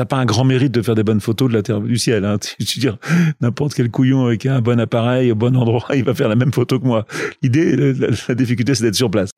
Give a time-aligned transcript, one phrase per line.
[0.00, 2.24] t'as pas un grand mérite de faire des bonnes photos de la Terre du ciel.
[2.24, 2.38] Hein.
[2.58, 2.96] Tu, veux dire,
[3.42, 6.54] n'importe quel couillon avec un bon appareil au bon endroit, il va faire la même
[6.54, 7.04] photo que moi.
[7.42, 7.94] L'idée,
[8.28, 9.28] la difficulté, c'est d'être sur place.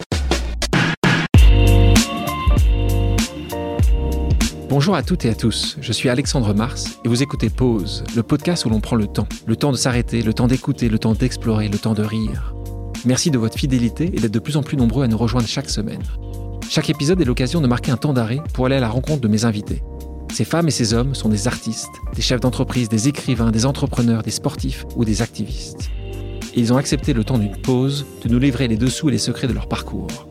[4.69, 8.22] Bonjour à toutes et à tous, je suis Alexandre Mars et vous écoutez Pause, le
[8.22, 9.26] podcast où l'on prend le temps.
[9.47, 12.54] Le temps de s'arrêter, le temps d'écouter, le temps d'explorer, le temps de rire.
[13.04, 15.71] Merci de votre fidélité et d'être de plus en plus nombreux à nous rejoindre chaque
[15.71, 16.02] semaine.
[16.70, 19.29] Chaque épisode est l'occasion de marquer un temps d'arrêt pour aller à la rencontre de
[19.29, 19.83] mes invités.
[20.33, 24.23] Ces femmes et ces hommes sont des artistes, des chefs d'entreprise, des écrivains, des entrepreneurs,
[24.23, 25.91] des sportifs ou des activistes.
[26.57, 29.47] Ils ont accepté le temps d'une pause de nous livrer les dessous et les secrets
[29.47, 30.27] de leur parcours.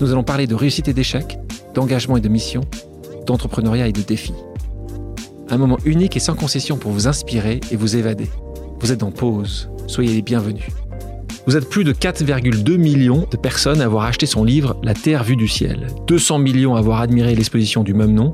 [0.00, 1.38] Nous allons parler de réussite et d'échec,
[1.74, 2.62] d'engagement et de mission,
[3.26, 4.32] d'entrepreneuriat et de défis.
[5.50, 8.30] Un moment unique et sans concession pour vous inspirer et vous évader.
[8.80, 10.68] Vous êtes en pause, soyez les bienvenus.
[11.46, 15.22] Vous êtes plus de 4,2 millions de personnes à avoir acheté son livre La Terre
[15.22, 18.32] vue du ciel, 200 millions à avoir admiré l'exposition du même nom,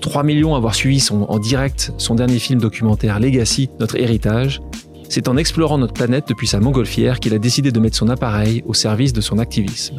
[0.00, 4.60] 3 millions à avoir suivi en direct son dernier film documentaire Legacy, notre héritage.
[5.08, 8.62] C'est en explorant notre planète depuis sa montgolfière qu'il a décidé de mettre son appareil
[8.66, 9.96] au service de son activisme.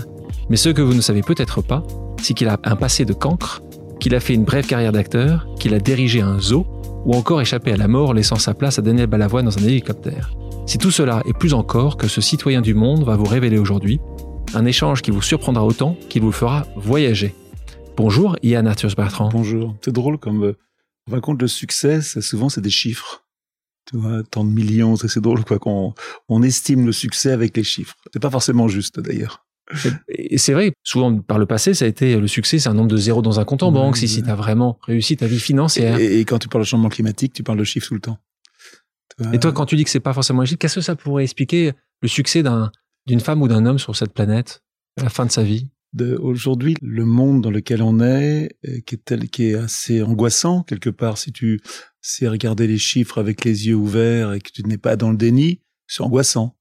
[0.50, 1.84] Mais ce que vous ne savez peut-être pas,
[2.22, 3.62] c'est qu'il a un passé de cancre
[4.00, 6.66] qu'il a fait une brève carrière d'acteur, qu'il a dirigé un zoo,
[7.06, 10.32] ou encore échappé à la mort laissant sa place à Daniel Balavoine dans un hélicoptère.
[10.66, 14.00] C'est tout cela et plus encore que ce citoyen du monde va vous révéler aujourd'hui,
[14.54, 17.36] un échange qui vous surprendra autant qu'il vous fera voyager.
[17.98, 19.30] Bonjour Yann Arthur Bertrand.
[19.30, 19.78] Bonjour.
[19.82, 20.58] C'est drôle comme euh,
[21.12, 23.26] on compte le succès, souvent c'est des chiffres.
[23.90, 25.94] Tu vois, tant de millions, c'est drôle quoi qu'on
[26.28, 27.96] on estime le succès avec les chiffres.
[28.12, 29.46] C'est pas forcément juste d'ailleurs.
[30.10, 32.90] Et c'est vrai, souvent par le passé, ça a été le succès, c'est un nombre
[32.90, 35.40] de zéros dans un compte en banque, si, si tu as vraiment réussi ta vie
[35.40, 35.98] financière.
[35.98, 38.20] Et, quand tu parles de changement climatique, tu parles de chiffres tout le temps.
[39.32, 41.72] Et toi, quand tu dis que c'est pas forcément logique, qu'est-ce que ça pourrait expliquer
[42.02, 42.44] le succès
[43.08, 44.62] d'une femme ou d'un homme sur cette planète
[45.00, 45.70] à la fin de sa vie?
[46.20, 50.64] Aujourd'hui, le monde dans lequel on est, euh, qui est, tel, qui est assez angoissant
[50.64, 51.62] quelque part, si tu
[52.02, 55.18] sais regarder les chiffres avec les yeux ouverts et que tu n'es pas dans le
[55.18, 56.56] déni, c'est angoissant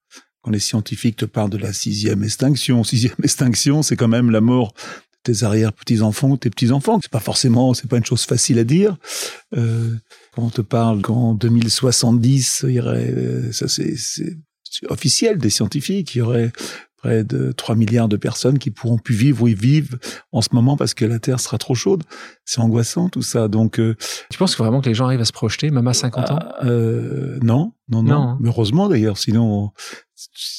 [0.44, 4.40] quand les scientifiques te parlent de la sixième extinction, sixième extinction, c'est quand même la
[4.40, 7.00] mort de tes arrière-petits-enfants tes petits-enfants.
[7.02, 8.96] C'est pas forcément, c'est pas une chose facile à dire.
[9.56, 9.94] Euh,
[10.32, 13.96] quand on te parle qu'en 2070, il y aurait, euh, ça c'est
[14.88, 16.52] officiel des scientifiques, il y aurait
[17.04, 19.98] près de 3 milliards de personnes qui pourront plus vivre où ils vivent
[20.32, 22.02] en ce moment parce que la Terre sera trop chaude.
[22.46, 23.48] C'est angoissant tout ça.
[23.48, 23.94] Donc, euh,
[24.30, 26.38] tu penses vraiment que les gens arrivent à se projeter, même à 50 ans?
[26.40, 29.70] ah, euh, non, non, non, Mais heureusement d'ailleurs, sinon,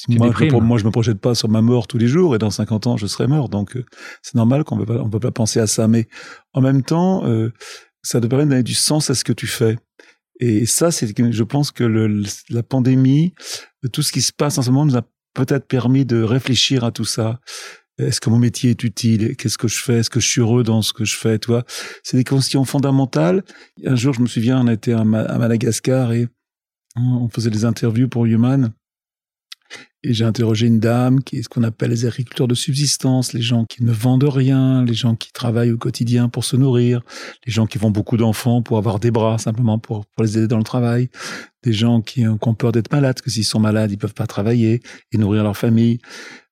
[0.08, 2.38] moi, je me, moi, je me projette pas sur ma mort tous les jours et
[2.38, 3.48] dans 50 ans, je serai mort.
[3.48, 3.84] Donc, euh,
[4.22, 5.88] c'est normal qu'on ne on peut pas penser à ça.
[5.88, 6.08] Mais
[6.52, 7.52] en même temps, euh,
[8.02, 9.76] ça te permet de donner du sens à ce que tu fais.
[10.38, 13.34] Et ça, c'est je pense que le, la pandémie,
[13.92, 15.02] tout ce qui se passe en ce moment nous a
[15.36, 17.40] peut-être permis de réfléchir à tout ça.
[17.98, 19.36] Est-ce que mon métier est utile?
[19.36, 19.98] Qu'est-ce que je fais?
[19.98, 21.38] Est-ce que je suis heureux dans ce que je fais?
[21.38, 21.64] Tu vois,
[22.02, 23.42] c'est des questions fondamentales.
[23.84, 26.28] Un jour, je me souviens, on était à, Madagascar et
[26.96, 28.72] on faisait des interviews pour Human.
[30.02, 33.40] Et j'ai interrogé une dame qui est ce qu'on appelle les agriculteurs de subsistance, les
[33.40, 37.02] gens qui ne vendent rien, les gens qui travaillent au quotidien pour se nourrir,
[37.44, 40.58] les gens qui font beaucoup d'enfants pour avoir des bras simplement pour, les aider dans
[40.58, 41.08] le travail,
[41.64, 44.80] des gens qui, ont peur d'être malades, que s'ils sont malades, ils peuvent pas travailler
[45.10, 45.98] et nourrir leur famille,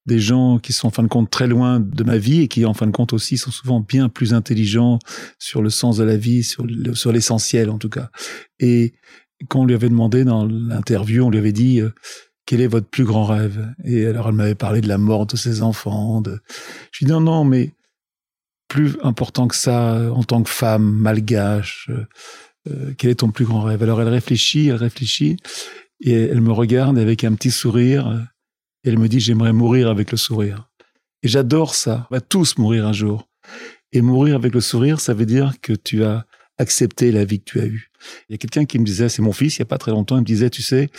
[0.06, 2.64] des gens qui sont en fin de compte très loin de ma vie et qui
[2.64, 4.98] en fin de compte aussi sont souvent bien plus intelligents
[5.38, 8.10] sur le sens de la vie, sur, sur l'essentiel en tout cas.
[8.58, 8.94] Et
[9.48, 11.91] quand on lui avait demandé dans l'interview, on lui avait dit euh,
[12.47, 13.75] quel est votre plus grand rêve?
[13.84, 16.21] Et alors elle m'avait parlé de la mort de ses enfants.
[16.21, 16.41] De...
[16.93, 17.72] Je lui dis non, non, mais
[18.69, 22.06] plus important que ça, en tant que femme malgache, euh,
[22.71, 23.83] euh, quel est ton plus grand rêve?
[23.83, 25.37] Alors elle réfléchit, elle réfléchit,
[26.00, 28.27] et elle me regarde avec un petit sourire,
[28.83, 30.69] et elle me dit j'aimerais mourir avec le sourire.
[31.22, 32.06] Et j'adore ça.
[32.10, 33.28] On va tous mourir un jour.
[33.93, 36.27] Et mourir avec le sourire, ça veut dire que tu as
[36.59, 37.91] accepté la vie que tu as eue.
[38.28, 39.91] Il y a quelqu'un qui me disait, c'est mon fils, il y a pas très
[39.91, 40.91] longtemps, il me disait, tu sais,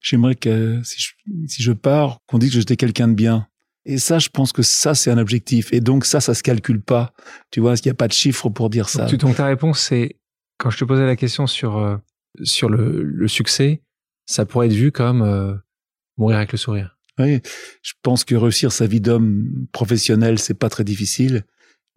[0.00, 1.12] j'aimerais que si je,
[1.46, 3.46] si je pars, qu'on dise que j'étais quelqu'un de bien.
[3.86, 5.72] Et ça, je pense que ça, c'est un objectif.
[5.72, 7.12] Et donc ça, ça se calcule pas.
[7.50, 9.06] Tu vois, il n'y a pas de chiffre pour dire ça.
[9.06, 10.16] Donc, ta réponse, c'est
[10.58, 11.96] quand je te posais la question sur euh,
[12.42, 13.82] sur le, le, succès,
[14.26, 15.54] ça pourrait être vu comme euh,
[16.18, 16.98] mourir avec le sourire.
[17.18, 17.40] Oui,
[17.82, 21.44] je pense que réussir sa vie d'homme professionnel, c'est pas très difficile.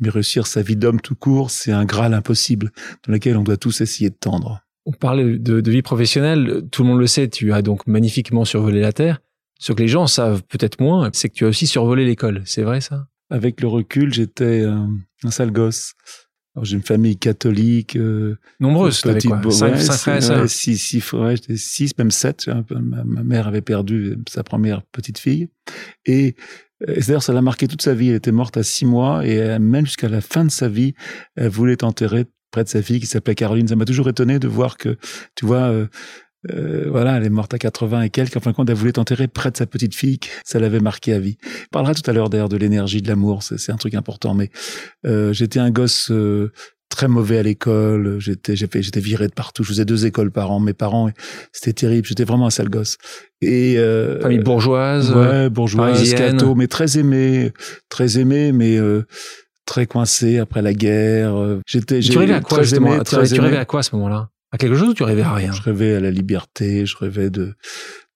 [0.04, 2.72] Mais réussir sa vie d'homme tout court, c'est un graal impossible
[3.08, 4.62] dans lequel on doit tous essayer de tendre.
[4.86, 8.44] On parle de, de, vie professionnelle, tout le monde le sait, tu as donc magnifiquement
[8.44, 9.22] survolé la Terre.
[9.58, 12.64] Ce que les gens savent peut-être moins, c'est que tu as aussi survolé l'école, c'est
[12.64, 13.08] vrai ça?
[13.30, 15.94] Avec le recul, j'étais un sale gosse.
[16.62, 17.96] J'ai une famille catholique.
[17.96, 19.52] Euh, Nombreuse, petite, quoi?
[19.52, 22.48] cinq, frères Six, six frères, six, même sept.
[22.70, 25.50] Ma, ma, mère avait perdu sa première petite fille.
[26.06, 26.36] Et
[26.88, 28.10] d'ailleurs, ça l'a marqué toute sa vie.
[28.10, 30.94] Elle était morte à six mois et même jusqu'à la fin de sa vie,
[31.36, 33.68] elle voulait être enterrée près de sa fille qui s'appelait Caroline.
[33.68, 34.98] Ça m'a toujours étonné de voir que,
[35.36, 35.88] tu vois, euh,
[36.52, 38.38] euh, voilà, elle est morte à 80 et quelques.
[38.38, 40.20] En fin de compte, elle voulait t'enterrer près de sa petite fille.
[40.44, 41.38] Ça l'avait marqué à vie.
[41.44, 43.44] On parlera tout à l'heure d'ailleurs de l'énergie, de l'amour.
[43.44, 44.34] C'est un truc important.
[44.34, 44.50] Mais
[45.06, 46.52] euh, j'étais un gosse euh,
[46.94, 48.20] très mauvais à l'école.
[48.20, 49.64] J'étais, j'ai fait, j'étais viré de partout.
[49.64, 50.60] Je faisais deux écoles par an.
[50.60, 51.10] Mes parents,
[51.52, 52.08] c'était terrible.
[52.08, 52.98] J'étais vraiment un sale gosse.
[53.42, 56.16] Et euh, famille bourgeoise, ouais, bourgeoise,
[56.56, 57.52] mais très aimé,
[57.90, 59.06] très aimé, mais euh,
[59.66, 61.36] très coincé après la guerre.
[61.66, 62.00] J'étais.
[62.00, 63.04] Tu rêvais à quoi justement?
[63.04, 64.30] Tu rêvais à quoi à ce moment-là?
[64.52, 65.52] À quelque chose ou tu rêvais à rien?
[65.52, 66.86] Je rêvais à la liberté.
[66.86, 67.56] Je rêvais de.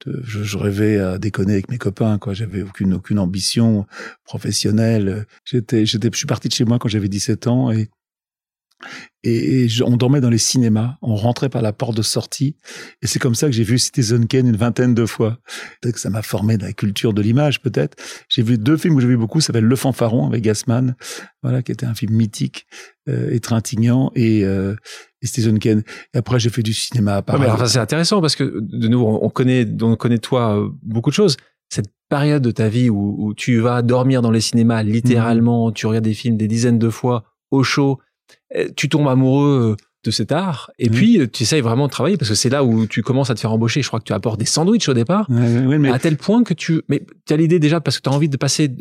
[0.06, 2.20] de je, je, rêvais à déconner avec mes copains.
[2.20, 3.88] Quoi, j'avais aucune aucune ambition
[4.24, 5.26] professionnelle.
[5.46, 7.90] J'étais, j'étais, je suis parti de chez moi quand j'avais 17 ans et
[9.24, 12.56] et, on dormait dans les cinémas, on rentrait par la porte de sortie,
[13.02, 15.40] et c'est comme ça que j'ai vu Citizen Kane une vingtaine de fois.
[15.82, 17.98] Peut-être que ça m'a formé dans la culture de l'image, peut-être.
[18.30, 20.96] J'ai vu deux films que j'ai vu beaucoup, ça s'appelle Le Fanfaron avec Gassman,
[21.42, 22.68] voilà, qui était un film mythique
[23.10, 24.76] euh, et trintignant, et, euh,
[25.22, 25.84] et Citizen Kane.
[26.14, 27.44] Et après, j'ai fait du cinéma à Paris.
[27.50, 31.16] enfin, c'est intéressant parce que de nouveau, on connaît, on connaît toi euh, beaucoup de
[31.16, 31.38] choses.
[31.70, 35.74] Cette période de ta vie où, où tu vas dormir dans les cinémas, littéralement, mmh.
[35.74, 38.00] tu regardes des films des dizaines de fois au chaud
[38.76, 40.94] tu tombes amoureux euh, de cet art et mmh.
[40.94, 43.36] puis euh, tu essayes vraiment de travailler parce que c'est là où tu commences à
[43.36, 43.82] te faire embaucher.
[43.82, 45.90] Je crois que tu apportes des sandwichs au départ, mais...
[45.90, 48.30] à tel point que tu, mais tu as l'idée déjà parce que tu as envie
[48.30, 48.72] de passer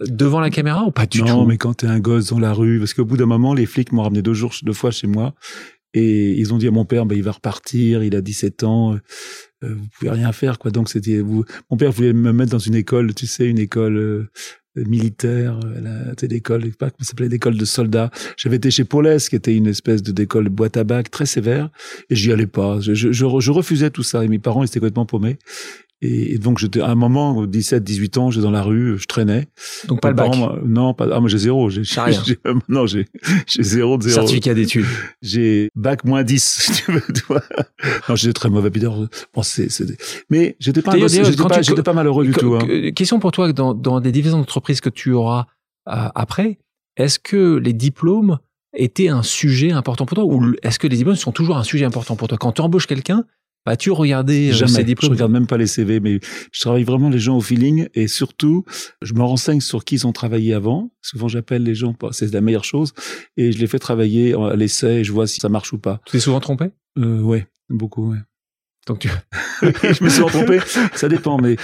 [0.00, 1.26] devant la caméra ou pas du tout?
[1.26, 3.66] Non, mais quand t'es un gosse dans la rue, parce qu'au bout d'un moment, les
[3.66, 5.34] flics m'ont ramené deux jours, deux fois chez moi
[5.94, 8.96] et ils ont dit à mon père, bah, il va repartir, il a 17 ans,
[9.64, 10.70] euh, vous pouvez rien faire quoi.
[10.70, 11.44] Donc c'était, vous...
[11.70, 14.28] mon père voulait me mettre dans une école, tu sais, une école
[14.86, 15.58] militaire,
[16.10, 18.10] c'était l'école, pas comment s'appelait, l'école de soldats.
[18.36, 21.70] J'avais été chez Paulès, qui était une espèce de d'école boîte à bac très sévère,
[22.10, 22.80] et j'y allais pas.
[22.80, 25.38] Je, je, je, refusais tout ça, et mes parents ils étaient complètement paumés.
[26.00, 29.48] Et, donc, j'étais, à un moment, 17, 18 ans, j'étais dans la rue, je traînais.
[29.88, 30.32] Donc, pas le bac?
[30.64, 31.70] non, pas, ah, moi, j'ai zéro.
[31.70, 31.82] J'ai,
[32.24, 33.06] j'ai, non, j'ai,
[33.46, 34.14] j'ai zéro de zéro.
[34.14, 34.86] Certificat d'études.
[35.22, 37.42] J'ai bac moins 10, si tu veux, toi.
[38.08, 39.08] Non, j'étais très mauvais bideur.
[39.34, 39.86] Bon, c'est, c'est,
[40.30, 42.90] mais j'étais pas, j'étais pas, j'étais pas malheureux du tout, hein.
[42.94, 45.46] Question pour toi, dans, dans des divisions d'entreprise que tu auras
[45.88, 46.58] euh, après,
[46.96, 48.38] est-ce que les diplômes
[48.74, 51.84] étaient un sujet important pour toi ou est-ce que les diplômes sont toujours un sujet
[51.84, 52.38] important pour toi?
[52.38, 53.24] Quand tu embauches quelqu'un,
[53.68, 54.84] As-tu regardé euh, Jamais.
[54.84, 56.20] diplômes Je regarde même pas les CV, mais
[56.52, 58.64] je travaille vraiment les gens au feeling et surtout,
[59.02, 60.90] je me renseigne sur qui ils ont travaillé avant.
[61.02, 62.92] Souvent, j'appelle les gens, c'est la meilleure chose,
[63.36, 66.00] et je les fais travailler à l'essai et je vois si ça marche ou pas.
[66.06, 66.66] Tu t'es souvent trompé?
[66.98, 68.18] Euh, Ouais, beaucoup, ouais.
[68.88, 69.10] Donc tu...
[69.62, 70.60] je me suis trompé.
[70.94, 71.56] Ça dépend, mais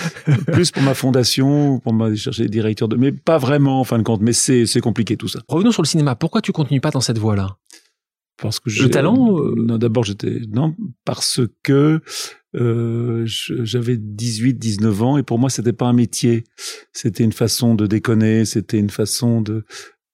[0.52, 4.02] plus pour ma fondation, pour ma chercher directeur de, mais pas vraiment en fin de
[4.02, 4.20] compte.
[4.20, 5.40] Mais c'est c'est compliqué tout ça.
[5.48, 6.16] Revenons sur le cinéma.
[6.16, 7.56] Pourquoi tu continues pas dans cette voie-là?
[8.40, 12.00] Parce que le talent euh, non d'abord j'étais non parce que
[12.56, 16.44] euh, j'avais 18 19 ans et pour moi c'était pas un métier.
[16.92, 19.64] C'était une façon de déconner c'était une façon de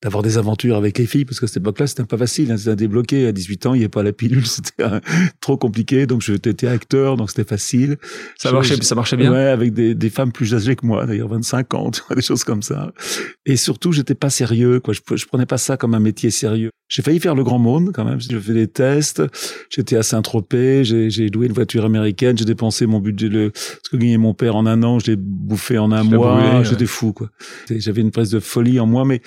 [0.02, 2.70] d'avoir des aventures avec les filles parce que cette époque-là c'était pas facile hein, c'était
[2.70, 4.84] à débloquer à 18 ans il n'y avait pas la pilule c'était
[5.40, 7.96] trop compliqué donc j'étais acteur donc c'était facile
[8.36, 11.28] ça marchait ça marchait bien ouais avec des, des femmes plus âgées que moi d'ailleurs
[11.28, 12.92] 25 ans des choses comme ça
[13.46, 16.70] et surtout j'étais pas sérieux quoi je, je prenais pas ça comme un métier sérieux
[16.90, 18.20] j'ai failli faire le grand monde quand même.
[18.20, 19.22] J'ai fait des tests.
[19.70, 20.82] J'étais à Saint-Tropez.
[20.84, 22.36] J'ai loué une voiture américaine.
[22.36, 24.98] J'ai dépensé mon budget, le, ce que gagnait mon père en un an.
[24.98, 26.64] Je l'ai bouffé en un mois.
[26.64, 27.30] J'étais fou, quoi.
[27.70, 29.22] J'avais une presse de folie en moi, mais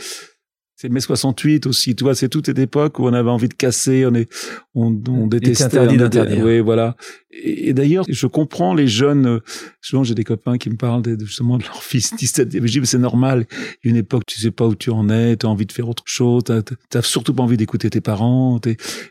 [0.83, 3.53] c'est mai 68 aussi, tu vois, c'est toute cette époque où on avait envie de
[3.53, 4.29] casser, on est,
[4.75, 5.63] on, on détestait.
[5.63, 6.43] interdit d'interdire.
[6.43, 6.97] Oui, voilà.
[7.31, 9.39] Et, d'ailleurs, je comprends les jeunes, euh,
[9.79, 12.81] souvent j'ai des copains qui me parlent de, justement de leur fils 17, je dis,
[12.81, 13.45] mais c'est normal,
[13.81, 15.65] il y a une époque, tu sais pas où tu en es, tu as envie
[15.65, 18.59] de faire autre chose, t'as, t'as surtout pas envie d'écouter tes parents,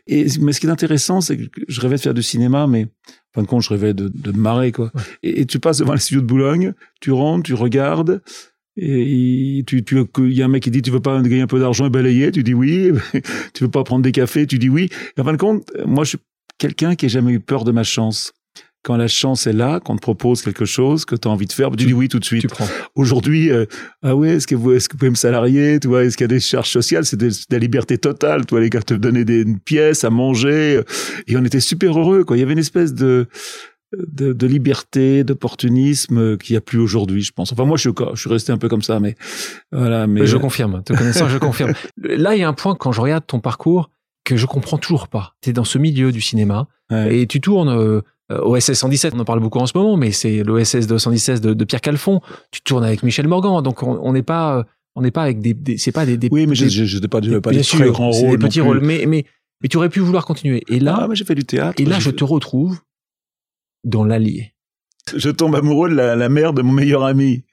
[0.05, 2.83] et, mais ce qui est intéressant, c'est que je rêvais de faire du cinéma, mais
[2.83, 4.91] en fin de compte, je rêvais de, de me marrer, quoi.
[5.23, 8.21] Et, et, tu passes devant les studios de Boulogne, tu rentres, tu regardes,
[8.75, 11.47] et tu, tu, il y a un mec qui dit tu veux pas gagner un
[11.47, 12.91] peu d'argent et balayer, tu dis oui.
[13.53, 14.89] tu veux pas prendre des cafés, tu dis oui.
[15.17, 16.17] Et en fin de compte, moi je suis
[16.57, 18.33] quelqu'un qui a jamais eu peur de ma chance.
[18.83, 21.53] Quand la chance est là, qu'on te propose quelque chose que tu as envie de
[21.53, 22.47] faire, tu, dis oui tout de suite.
[22.95, 23.65] Aujourd'hui, euh,
[24.01, 26.25] ah ouais, est-ce que vous, est-ce que vous pouvez me salarier, tu vois, est-ce qu'il
[26.25, 29.23] y a des charges sociales, c'est de, la liberté totale, toi les gars te donnaient
[29.23, 30.81] des pièces à manger,
[31.27, 32.35] et on était super heureux, quoi.
[32.35, 33.27] Il y avait une espèce de,
[34.07, 37.51] de, de liberté, d'opportunisme qu'il n'y a plus aujourd'hui, je pense.
[37.51, 39.15] Enfin, moi, je, je suis resté un peu comme ça, mais
[39.71, 40.07] voilà.
[40.07, 40.83] Mais je confirme.
[40.83, 41.73] Te connaissant, je confirme.
[41.97, 43.89] Là, il y a un point quand je regarde ton parcours
[44.23, 45.35] que je comprends toujours pas.
[45.41, 49.13] Tu es dans ce milieu du cinéma et tu tournes euh, OSS 117.
[49.15, 52.21] On en parle beaucoup en ce moment, mais c'est l'OSS 217 de, de Pierre Calfon.
[52.51, 55.77] Tu tournes avec Michel Morgan, donc on n'est pas, on n'est pas avec des, des
[55.77, 58.37] c'est pas des, des, oui, mais je n'ai pas, des, pas des très grands rôles.
[58.37, 59.25] Des petits rôles, mais mais
[59.61, 60.63] mais tu aurais pu vouloir continuer.
[60.67, 61.81] Et là, ah, j'ai fait du théâtre.
[61.81, 62.79] Et là, je te retrouve
[63.83, 64.53] dans l'Allier.
[65.15, 67.43] Je tombe amoureux de la, mère de mon meilleur ami.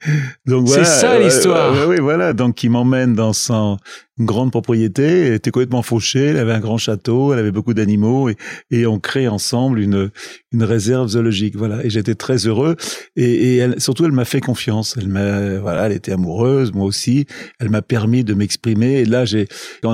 [0.45, 0.85] Donc voilà.
[0.85, 1.87] C'est ça l'histoire.
[1.87, 2.33] oui, voilà.
[2.33, 3.77] Donc il m'emmène dans son
[4.21, 7.73] une grande propriété, elle était complètement fauchée, elle avait un grand château, elle avait beaucoup
[7.73, 8.37] d'animaux et,
[8.69, 10.11] et on crée ensemble une,
[10.51, 11.55] une réserve zoologique.
[11.55, 11.83] Voilà.
[11.83, 12.75] Et j'étais très heureux
[13.15, 14.95] et, et elle, surtout elle m'a fait confiance.
[14.97, 17.25] Elle m'a, voilà, elle était amoureuse, moi aussi.
[17.59, 18.99] Elle m'a permis de m'exprimer.
[18.99, 19.47] Et là, j'ai,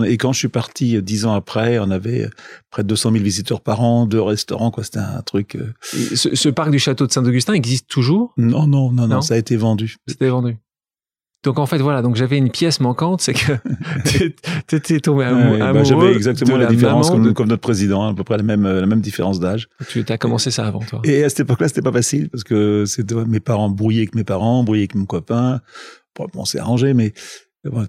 [0.05, 2.29] et quand je suis parti dix ans après, on avait
[2.69, 4.83] près de 200 000 visiteurs par an, deux restaurants, quoi.
[4.83, 5.55] C'était un truc.
[5.55, 5.73] Euh,
[6.15, 8.33] ce, ce, parc du château de Saint-Augustin existe toujours?
[8.35, 9.95] Non, non, non, non, ça a été vendu.
[10.07, 10.57] C'était vendu.
[11.43, 13.53] Donc en fait voilà, donc j'avais une pièce manquante, c'est que
[14.67, 15.59] t'étais tombé amoureux.
[15.59, 18.85] bah, j'avais exactement la, différence comme, comme, notre président, à peu près la même la
[18.85, 19.69] même différence d'âge.
[19.87, 21.01] Tu as commencé ça avant toi.
[21.03, 24.23] Et à cette époque-là, c'était pas facile parce que c'était mes parents brouillés avec mes
[24.23, 25.61] parents, brouillés avec mon copain.
[26.15, 27.13] Bon, on s'est arrangé, mais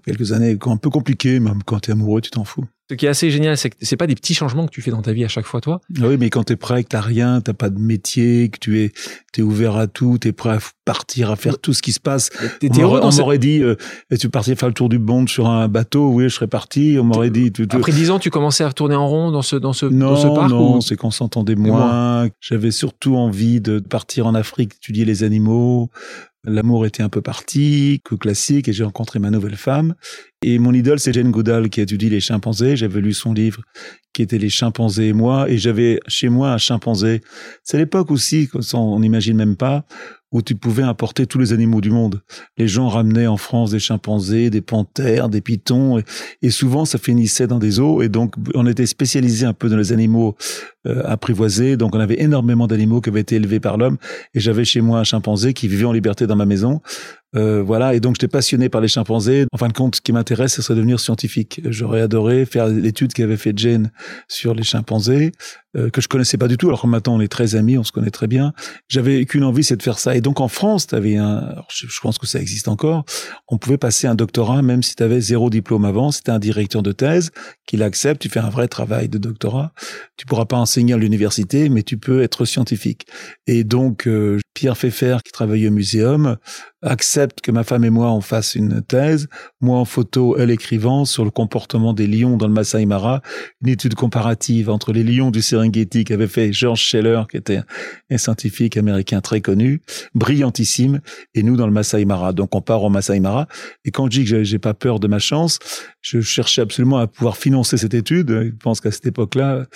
[0.05, 2.65] quelques années un peu compliquées, même quand t'es amoureux, tu t'en fous.
[2.91, 4.91] Ce qui est assez génial, c'est que c'est pas des petits changements que tu fais
[4.91, 5.83] dans ta vie à chaque fois, toi.
[6.01, 8.93] Oui, mais quand t'es prêt, que t'as rien, t'as pas de métier, que tu es,
[9.31, 12.31] t'es ouvert à tout, t'es prêt à partir, à faire tout ce qui se passe.
[12.63, 13.77] on m'aurait dit, euh,
[14.19, 16.97] tu partais faire le tour du monde sur un bateau, oui, je serais parti.
[16.99, 17.53] On m'aurait dit.
[17.73, 20.17] Après dix ans, tu commençais à tourner en rond dans ce dans ce non, dans
[20.17, 20.49] ce parc.
[20.49, 22.31] Non, c'est qu'on s'entendait moins.
[22.41, 25.91] J'avais surtout envie de partir en Afrique, étudier les animaux,
[26.45, 29.95] L'amour était un peu parti, que classique, et j'ai rencontré ma nouvelle femme.
[30.42, 32.76] Et mon idole, c'est Jane Goodall, qui étudie les chimpanzés.
[32.76, 33.62] J'avais lu son livre,
[34.12, 37.23] qui était Les chimpanzés et moi, et j'avais chez moi un chimpanzé.
[37.64, 39.85] C'est l'époque aussi, on n'imagine même pas,
[40.30, 42.23] où tu pouvais importer tous les animaux du monde.
[42.57, 46.02] Les gens ramenaient en France des chimpanzés, des panthères, des pitons,
[46.42, 48.02] et, souvent ça finissait dans des eaux.
[48.02, 50.37] Et donc on était spécialisé un peu dans les animaux
[50.88, 51.76] euh.
[51.76, 53.99] Donc on avait énormément d'animaux qui avaient été élevés par l'homme.
[54.35, 56.80] Et j'avais chez moi un chimpanzé qui vivait en liberté dans ma maison.
[57.37, 59.45] Euh, voilà, et donc j'étais passionné par les chimpanzés.
[59.52, 61.61] En fin de compte, ce qui m'intéresse, ce serait devenir scientifique.
[61.66, 63.90] J'aurais adoré faire l'étude qu'avait fait Jane
[64.28, 65.33] sur les chimpanzés,
[65.76, 66.68] euh, que je connaissais pas du tout.
[66.68, 68.54] Alors que maintenant, on est très amis, on se connaît très bien.
[68.88, 70.16] J'avais qu'une envie, c'est de faire ça.
[70.16, 73.04] Et donc en France, tu avais un, je, pense que ça existe encore,
[73.49, 76.11] on pouvait passer un doctorat même si tu avais zéro diplôme avant.
[76.12, 77.30] C'était un directeur de thèse
[77.66, 78.23] qui l'accepte.
[78.23, 79.73] Tu fais un vrai travail de doctorat.
[80.16, 83.07] Tu pourras pas enseigner à l'université, mais tu peux être scientifique.
[83.47, 86.37] Et donc euh, Pierre Pfeffer, qui travaille au muséum,
[86.83, 89.27] accepte que ma femme et moi on fasse une thèse,
[89.61, 93.21] moi en photo, elle écrivant sur le comportement des lions dans le Masai Mara,
[93.63, 97.61] une étude comparative entre les lions du Serengeti qu'avait fait George Scheller, qui était
[98.11, 99.83] un scientifique américain très connu,
[100.15, 101.01] brillantissime,
[101.35, 102.33] et nous dans le Masai Mara.
[102.33, 103.49] Donc on part au Masai Mara,
[103.85, 105.59] et quand je dis que j'ai pas peur de ma chance,
[106.01, 108.31] je cherchais absolument à pouvoir financer cette étude.
[108.31, 109.67] Je pense qu'à cette époque-là,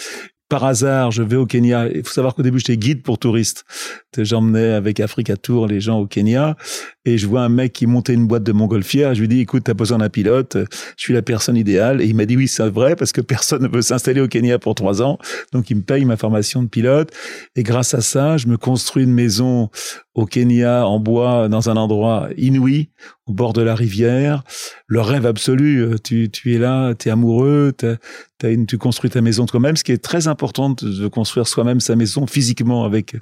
[0.48, 1.88] par hasard, je vais au Kenya.
[1.88, 3.64] Il faut savoir qu'au début, j'étais guide pour touristes.
[4.16, 6.56] J'emmenais avec Africa Tour les gens au Kenya
[7.04, 9.14] et je vois un mec qui montait une boîte de montgolfière.
[9.14, 10.58] Je lui dis, écoute, t'as besoin d'un pilote.
[10.96, 12.02] Je suis la personne idéale.
[12.02, 14.58] Et il m'a dit, oui, c'est vrai parce que personne ne veut s'installer au Kenya
[14.58, 15.18] pour trois ans.
[15.52, 17.10] Donc, il me paye ma formation de pilote.
[17.56, 19.70] Et grâce à ça, je me construis une maison
[20.14, 22.90] au Kenya en bois dans un endroit inouï
[23.26, 24.42] au bord de la rivière
[24.86, 27.72] le rêve absolu tu, tu es là tu es amoureux
[28.42, 31.80] as une, tu construis ta maison toi-même ce qui est très important de construire soi-même
[31.80, 33.16] sa maison physiquement avec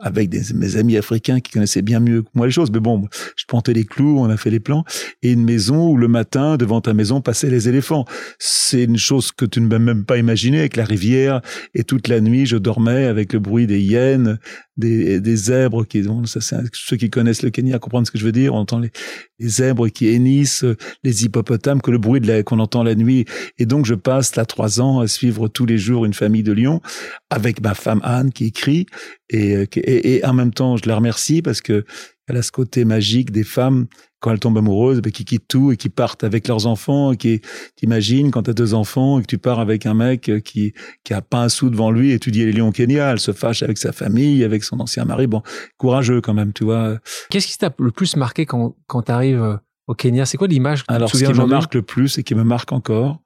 [0.00, 2.70] avec mes amis africains qui connaissaient bien mieux que moi les choses.
[2.70, 4.84] Mais bon, je plantais les clous, on a fait les plans.
[5.22, 8.04] Et une maison où le matin, devant ta maison, passaient les éléphants.
[8.38, 11.40] C'est une chose que tu ne peux même pas imaginer avec la rivière.
[11.74, 14.38] Et toute la nuit, je dormais avec le bruit des hyènes,
[14.78, 18.18] des, des zèbres qui, bon, ça, c'est, ceux qui connaissent le Kenya comprennent ce que
[18.18, 18.54] je veux dire.
[18.54, 18.90] On entend les,
[19.38, 20.64] les zèbres qui hennissent,
[21.04, 23.26] les hippopotames, que le bruit de qu'on entend la nuit.
[23.58, 26.52] Et donc, je passe là trois ans à suivre tous les jours une famille de
[26.52, 26.80] lions
[27.28, 28.86] avec ma femme Anne qui écrit
[29.30, 31.84] et, et, et en même temps, je la remercie parce que
[32.28, 33.86] elle a ce côté magique des femmes
[34.20, 37.16] quand elles tombent amoureuses, ben, qui quittent tout et qui partent avec leurs enfants, et
[37.16, 37.40] qui
[37.76, 40.72] t'imagines quand tu as deux enfants et que tu pars avec un mec qui
[41.04, 43.62] qui a pas un sou devant lui étudier les lions au Kenya, elle se fâche
[43.62, 45.42] avec sa famille, avec son ancien mari, bon,
[45.76, 46.98] courageux quand même, tu vois.
[47.30, 49.56] Qu'est-ce qui t'a le plus marqué quand quand tu arrives euh,
[49.86, 50.26] au Kenya?
[50.26, 53.22] C'est quoi l'image Alors, ce qui me marque le plus et qui me marque encore,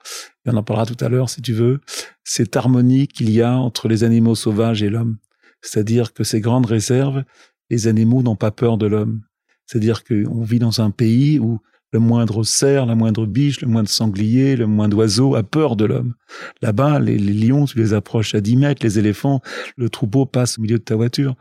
[0.47, 1.81] et on en parlera tout à l'heure si tu veux,
[2.25, 5.19] cette harmonie qu'il y a entre les animaux sauvages et l'homme.
[5.63, 7.25] C'est-à-dire que ces grandes réserves,
[7.71, 9.23] les animaux n'ont pas peur de l'homme.
[9.67, 11.61] C'est-à-dire qu'on vit dans un pays où
[11.93, 15.85] le moindre cerf, la moindre biche, le moindre sanglier, le moindre oiseau a peur de
[15.85, 16.15] l'homme.
[16.63, 19.43] Là-bas, les, lions, tu les approches à 10 mètres, les éléphants,
[19.77, 21.35] le troupeau passe au milieu de ta voiture,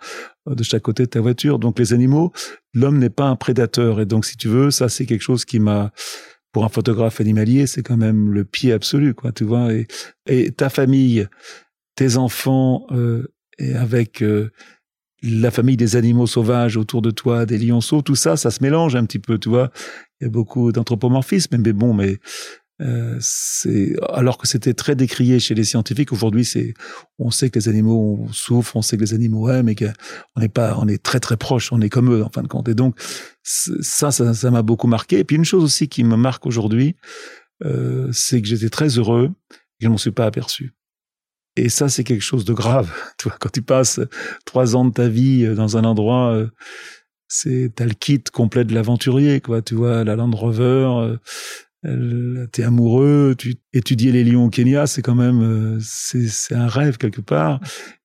[0.50, 1.58] euh, de chaque côté de ta voiture.
[1.58, 2.34] Donc les animaux,
[2.74, 4.02] l'homme n'est pas un prédateur.
[4.02, 5.92] Et donc, si tu veux, ça, c'est quelque chose qui m'a,
[6.52, 9.70] pour un photographe animalier, c'est quand même le pied absolu, quoi, tu vois.
[10.26, 11.28] Et, ta famille,
[11.96, 14.52] tes enfants, euh, et avec euh,
[15.24, 18.96] la famille des animaux sauvages autour de toi, des lionceaux, tout ça, ça se mélange
[18.96, 19.72] un petit peu, tu vois.
[20.20, 22.20] Il y a beaucoup d'anthropomorphisme, mais bon, mais
[22.82, 26.12] euh, c'est alors que c'était très décrié chez les scientifiques.
[26.12, 26.74] Aujourd'hui, c'est
[27.20, 30.50] on sait que les animaux souffrent, on sait que les animaux aiment, et qu'on n'est
[30.50, 32.68] pas, on est très très proche, on est comme eux en fin de compte.
[32.70, 33.00] Et donc
[33.44, 35.20] ça, ça, m'a beaucoup marqué.
[35.20, 36.96] Et puis une chose aussi qui me marque aujourd'hui,
[37.64, 40.74] euh, c'est que j'étais très heureux et je m'en suis pas aperçu.
[41.62, 42.92] Et ça, c'est quelque chose de grave.
[43.18, 44.00] Tu vois, quand tu passes
[44.46, 46.48] trois ans de ta vie euh, dans un endroit, euh,
[47.28, 49.62] c'est t'as le kit complet de l'aventurier, quoi.
[49.62, 51.18] Tu vois, la Land Rover,
[51.86, 56.98] euh, t'es amoureux, tu étudier les lions au Kenya, c'est quand même, c'est un rêve
[56.98, 57.60] quelque part.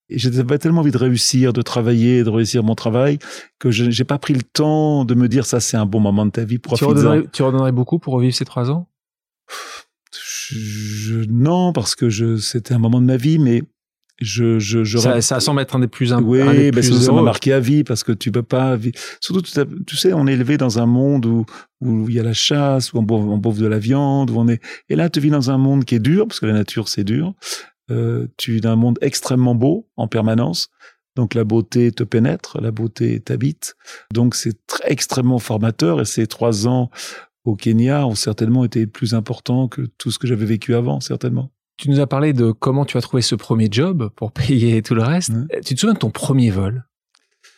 [0.09, 3.19] Et j'avais tellement envie de réussir, de travailler, de réussir mon travail,
[3.59, 6.27] que je n'ai pas pris le temps de me dire ça, c'est un bon moment
[6.27, 6.61] de ta vie.
[6.61, 8.89] Tu redonnerais, tu redonnerais beaucoup pour revivre ces trois ans?
[10.55, 13.63] Je, non, parce que je, c'était un moment de ma vie, mais
[14.21, 17.21] je, je, je ça, ça semble être un des plus oui, mais ben, ça m'a
[17.21, 18.79] marqué à vie parce que tu peux pas
[19.21, 21.45] surtout tu, sais on est élevé dans un monde où
[21.83, 24.39] où il y a la chasse où on bouffe, on bouffe de la viande où
[24.39, 26.55] on est et là tu vis dans un monde qui est dur parce que la
[26.55, 27.35] nature c'est dur
[27.91, 30.71] euh, tu vis dans un monde extrêmement beau en permanence
[31.17, 33.75] donc la beauté te pénètre, la beauté t'habite.
[34.13, 36.91] Donc c'est extrêmement formateur et ces trois ans
[37.47, 41.51] au Kenya ont certainement été plus importants que tout ce que j'avais vécu avant, certainement.
[41.77, 44.95] Tu nous as parlé de comment tu as trouvé ce premier job pour payer tout
[44.95, 45.33] le reste.
[45.65, 46.85] Tu te souviens de ton premier vol?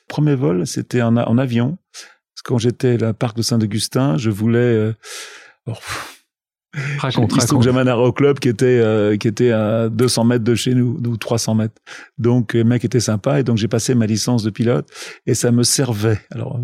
[0.06, 1.78] Premier vol, c'était en, en, avion.
[2.44, 4.58] quand j'étais à la parc de Saint-Augustin, je voulais...
[4.58, 4.94] Euh,
[6.98, 10.24] Raconte, Il se trouve que j'avais un aéroclub qui était euh, qui était à 200
[10.24, 11.74] mètres de chez nous, ou 300 mètres.
[12.18, 14.86] Donc le mec était sympa et donc j'ai passé ma licence de pilote
[15.26, 16.20] et ça me servait.
[16.30, 16.60] Alors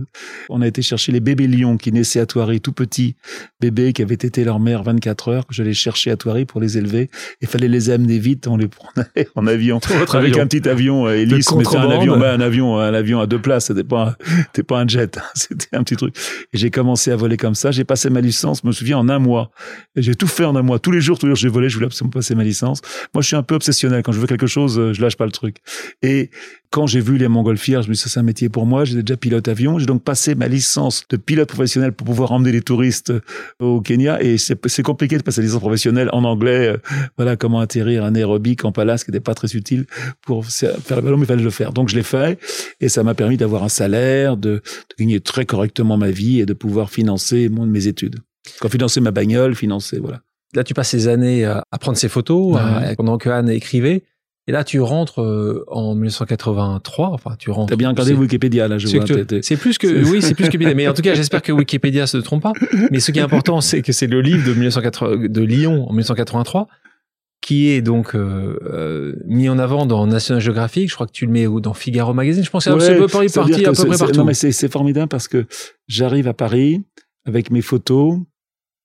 [0.50, 3.16] on a été chercher les bébés lions qui naissaient à Thoiry, tout petits
[3.60, 6.76] bébés qui avaient été leur mère 24 heures que j'allais chercher à Thoiry pour les
[6.76, 7.08] élever.
[7.40, 9.80] Il fallait les amener vite, on les prenait en avion
[10.12, 13.40] avec un petit avion euh, hélice, mais un avion, un avion, un avion à deux
[13.40, 13.66] places.
[13.66, 16.14] C'était pas c'était pas un jet, c'était un petit truc.
[16.52, 17.70] Et j'ai commencé à voler comme ça.
[17.70, 19.50] J'ai passé ma licence, je me souviens en un mois
[19.96, 20.78] j'ai tout fait en un mois.
[20.78, 22.80] Tous les jours, tous les jours, j'ai volé, je voulais absolument passer ma licence.
[23.14, 24.02] Moi, je suis un peu obsessionnel.
[24.02, 25.58] Quand je veux quelque chose, euh, je lâche pas le truc.
[26.02, 26.30] Et
[26.70, 28.84] quand j'ai vu les montgolfières, je me suis dit, c'est un métier pour moi.
[28.84, 29.78] J'étais déjà pilote avion.
[29.78, 33.20] J'ai donc passé ma licence de pilote professionnel pour pouvoir emmener les touristes euh,
[33.60, 34.20] au Kenya.
[34.20, 36.68] Et c'est compliqué de passer la licence professionnelle en anglais.
[36.68, 36.76] Euh,
[37.16, 39.86] voilà comment atterrir un aérobic en palace qui n'était pas très utile
[40.22, 41.72] pour faire le ballon, mais il fallait le faire.
[41.72, 42.40] Donc, je l'ai fait.
[42.80, 44.62] Et ça m'a permis d'avoir un salaire, de, de,
[44.98, 48.16] gagner très correctement ma vie et de pouvoir financer mon, mes études.
[48.60, 50.20] Quand financer ma bagnole, financer, voilà.
[50.54, 52.58] Là, tu passes ces années à, prendre ces photos
[52.96, 54.04] pendant que Anne écrivait.
[54.46, 57.08] Et là, tu rentres euh, en 1983.
[57.08, 57.70] Enfin, tu rentres.
[57.70, 59.06] T'as bien regardé Wikipédia là, je vois.
[59.42, 60.74] C'est plus que oui, c'est plus que Wikipédia.
[60.74, 62.52] Mais en tout cas, j'espère que Wikipédia se trompe pas.
[62.90, 65.92] Mais ce qui est important, c'est que c'est le livre de 1980, de Lyon en
[65.92, 66.68] 1983
[67.40, 70.88] qui est donc euh, euh, mis en avant dans National Geographic.
[70.88, 72.42] Je crois que tu le mets dans Figaro Magazine.
[72.42, 72.96] Je pense que c'est
[73.34, 74.16] parti à peu près partout.
[74.16, 75.44] Non, mais c'est formidable parce que
[75.86, 76.82] j'arrive à Paris
[77.26, 78.18] avec mes photos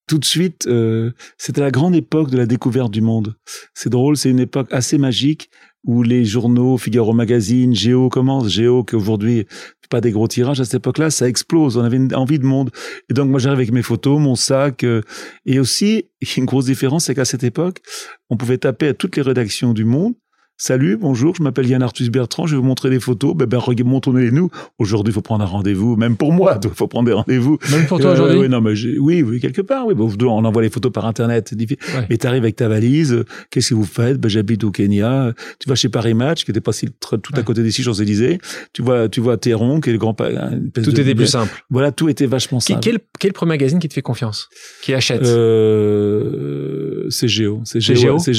[0.10, 3.36] tout de suite, euh, c'était la grande époque de la découverte du monde.
[3.74, 5.50] C'est drôle, c'est une époque assez magique
[5.86, 9.46] où les journaux, Figaro Magazine, Géo commence, Géo qu'aujourd'hui
[9.90, 11.76] pas des gros tirages à cette époque-là, ça explose.
[11.78, 12.70] On avait une envie de monde.
[13.10, 14.84] Et donc moi j'arrive avec mes photos, mon sac.
[14.84, 15.02] Euh,
[15.46, 16.06] et aussi,
[16.38, 17.82] une grosse différence, c'est qu'à cette époque,
[18.30, 20.14] on pouvait taper à toutes les rédactions du monde
[20.62, 23.34] Salut, bonjour, je m'appelle Yann Arthus Bertrand, je vais vous montrer des photos.
[23.34, 24.50] Ben, ben montrez-les-nous.
[24.78, 27.58] Aujourd'hui, il faut prendre un rendez-vous, même pour moi, il faut prendre des rendez-vous.
[27.72, 29.88] Même pour toi aujourd'hui oui, non, mais oui, oui, quelque part.
[29.88, 31.54] Oui, bon, on envoie les photos par Internet.
[31.58, 31.78] Ouais.
[32.10, 34.18] Mais t'arrives avec ta valise, qu'est-ce que vous faites?
[34.18, 35.34] Ben, J'habite au Kenya.
[35.60, 38.40] Tu vas chez Paris Match, qui était pas si, tout à côté d'ici, Champs-Élysées.
[38.74, 40.14] Tu vois, tu vois Théron, qui est le grand...
[40.14, 41.64] Tout était plus simple.
[41.70, 42.82] Voilà, tout était vachement simple.
[42.84, 44.50] Quel, quel premier magazine qui te fait confiance?
[44.82, 45.24] Qui achète?
[45.24, 47.62] Euh, C'est Géo.
[47.64, 48.34] C'est Géo, c'est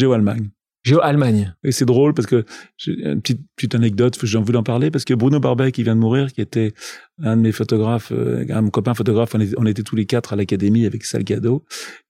[0.83, 1.35] Géo Allemagne.
[1.35, 1.55] Géo-Allemagne.
[1.62, 2.45] Et c'est drôle parce que
[2.79, 5.95] j'ai une petite, petite anecdote, j'ai envie d'en parler parce que Bruno Barbet qui vient
[5.95, 6.73] de mourir, qui était
[7.23, 10.87] un de mes photographes, euh, un copain photographe, on était, tous les quatre à l'académie
[10.87, 11.64] avec Salgado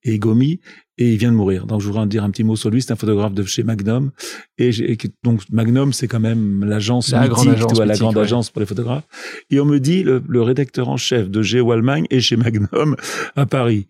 [0.04, 0.60] et Gomi,
[0.98, 1.66] et il vient de mourir.
[1.66, 2.80] Donc je voudrais en dire un petit mot sur lui.
[2.80, 4.12] C'est un photographe de chez Magnum,
[4.58, 4.70] et,
[5.24, 9.06] donc Magnum c'est quand même l'agence la grande agence, la grande agence pour les photographes.
[9.50, 12.94] Et on me dit le, le rédacteur en chef de Géo Allemagne est chez Magnum
[13.34, 13.88] à Paris.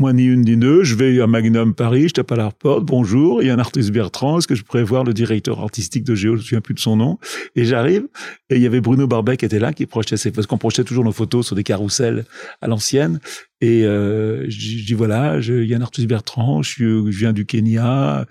[0.00, 2.86] Moi, ni une ni deux, je vais à Magnum Paris, je tape à la porte,
[2.86, 6.04] bonjour, il y a un artiste Bertrand, est-ce que je pourrais voir le directeur artistique
[6.04, 7.18] de Géo, je ne me souviens plus de son nom.
[7.54, 8.04] Et j'arrive,
[8.48, 10.84] et il y avait Bruno Barbet qui était là, qui projetait ses, parce qu'on projetait
[10.84, 12.24] toujours nos photos sur des carousels
[12.62, 13.20] à l'ancienne.
[13.60, 18.24] Et euh, je dis voilà, il y a un artiste Bertrand, je, viens du Kenya,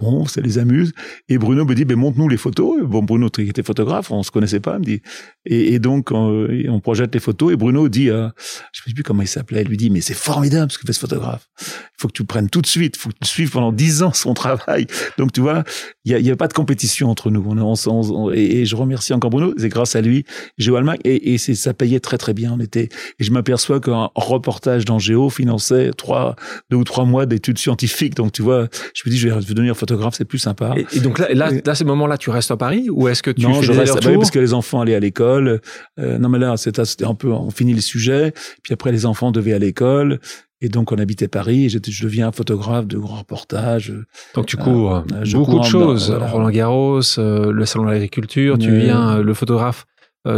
[0.00, 0.92] Bon, ça les amuse.
[1.28, 2.80] Et Bruno me dit, ben montre-nous les photos.
[2.84, 5.02] Bon, Bruno était photographe, on se connaissait pas, me dit.
[5.44, 7.52] Et, donc on, projette les photos.
[7.52, 8.28] Et Bruno dit, euh,
[8.72, 11.00] je sais plus comment il s'appelait, lui dit, mais c'est formidable ce que fait ce
[11.00, 11.48] photographe.
[11.60, 12.96] Il faut que tu le prennes tout de suite.
[12.96, 14.86] Il faut que tu suives pendant dix ans son travail.
[15.18, 15.64] Donc tu vois,
[16.08, 17.44] il y a, a, pas de compétition entre nous.
[17.46, 19.54] On, on, et, et, je remercie encore Bruno.
[19.56, 20.24] C'est grâce à lui,
[20.56, 20.98] Géo Allemagne.
[21.04, 22.54] Et, et ça payait très très bien.
[22.56, 22.88] On était.
[23.18, 26.36] Et je m'aperçois qu'un reportage dans Géo finançait trois,
[26.70, 28.14] deux ou trois mois d'études scientifiques.
[28.14, 30.74] Donc tu vois, je me dis, je vais devenir photographe c'est plus sympa.
[30.92, 33.42] Et, donc là, là, là, ce moment-là, tu restes à Paris ou est-ce que tu
[33.42, 35.60] non, fais je des reste à Paris parce que les enfants allaient à l'école.
[35.98, 38.32] Euh, non, mais là, c'était un peu, on finit le sujet.
[38.62, 40.20] Puis après, les enfants devaient à l'école.
[40.60, 43.92] Et donc, on habitait Paris et je deviens photographe de grands reportages.
[44.34, 46.10] Donc, tu cours beaucoup de choses.
[46.10, 49.86] Roland Garros, le salon de l'agriculture, tu viens le photographe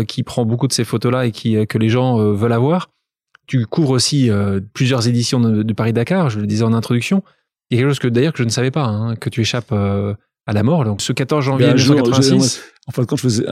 [0.06, 2.90] qui prend beaucoup de ces photos-là et qui, que les gens veulent avoir.
[3.46, 4.30] Tu couvres aussi
[4.74, 7.22] plusieurs éditions de, Paris-Dakar, je le disais en introduction.
[7.70, 9.40] Il y a quelque chose que d'ailleurs que je ne savais pas, hein, que tu
[9.40, 10.84] échappes à la mort.
[10.84, 12.62] Donc ce 14 janvier 1986.
[12.86, 13.46] en fait, quand je faisais,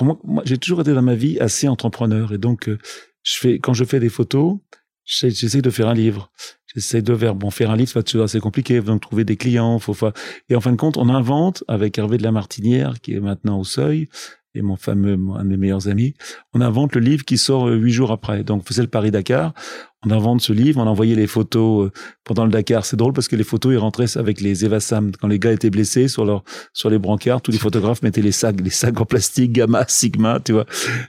[0.00, 2.70] moi, j'ai toujours été dans ma vie assez entrepreneur et donc
[3.22, 4.56] je fais quand je fais des photos,
[5.08, 6.30] j'essaie de faire un livre.
[6.74, 9.94] J'essaie de faire, bon, faire un livre, c'est assez compliqué, donc trouver des clients, faut,
[9.94, 10.10] faut,
[10.50, 13.58] et en fin de compte, on invente avec Hervé de la Martinière, qui est maintenant
[13.58, 14.08] au seuil,
[14.54, 16.14] et mon fameux, un de mes meilleurs amis,
[16.52, 18.44] on invente le livre qui sort euh, huit jours après.
[18.44, 19.54] Donc, on faisait le Paris-Dakar,
[20.06, 21.90] on invente ce livre, on envoyait les photos euh,
[22.22, 22.84] pendant le Dakar.
[22.84, 25.10] C'est drôle parce que les photos, ils rentraient avec les Evasam.
[25.20, 28.30] Quand les gars étaient blessés sur leur, sur les brancards, tous les photographes mettaient les
[28.30, 30.66] sacs, les sacs en plastique, gamma, sigma, tu vois,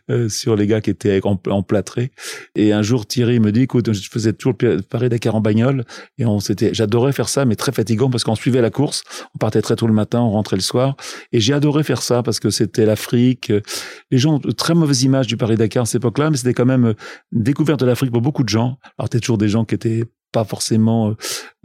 [0.09, 2.11] euh, sur les gars qui étaient emplâtrés.
[2.55, 5.85] Et un jour, Thierry me dit, écoute, je faisais toujours le Paris-Dakar en bagnole
[6.17, 9.03] et on s'était, j'adorais faire ça, mais très fatigant parce qu'on suivait la course.
[9.35, 10.95] On partait très tôt le matin, on rentrait le soir.
[11.31, 13.53] Et j'ai adoré faire ça parce que c'était l'Afrique.
[14.09, 16.95] Les gens ont très mauvaise image du Paris-Dakar à cette époque-là, mais c'était quand même
[17.31, 18.78] une découverte de l'Afrique pour beaucoup de gens.
[18.97, 21.15] Alors, t'es toujours des gens qui étaient pas forcément euh,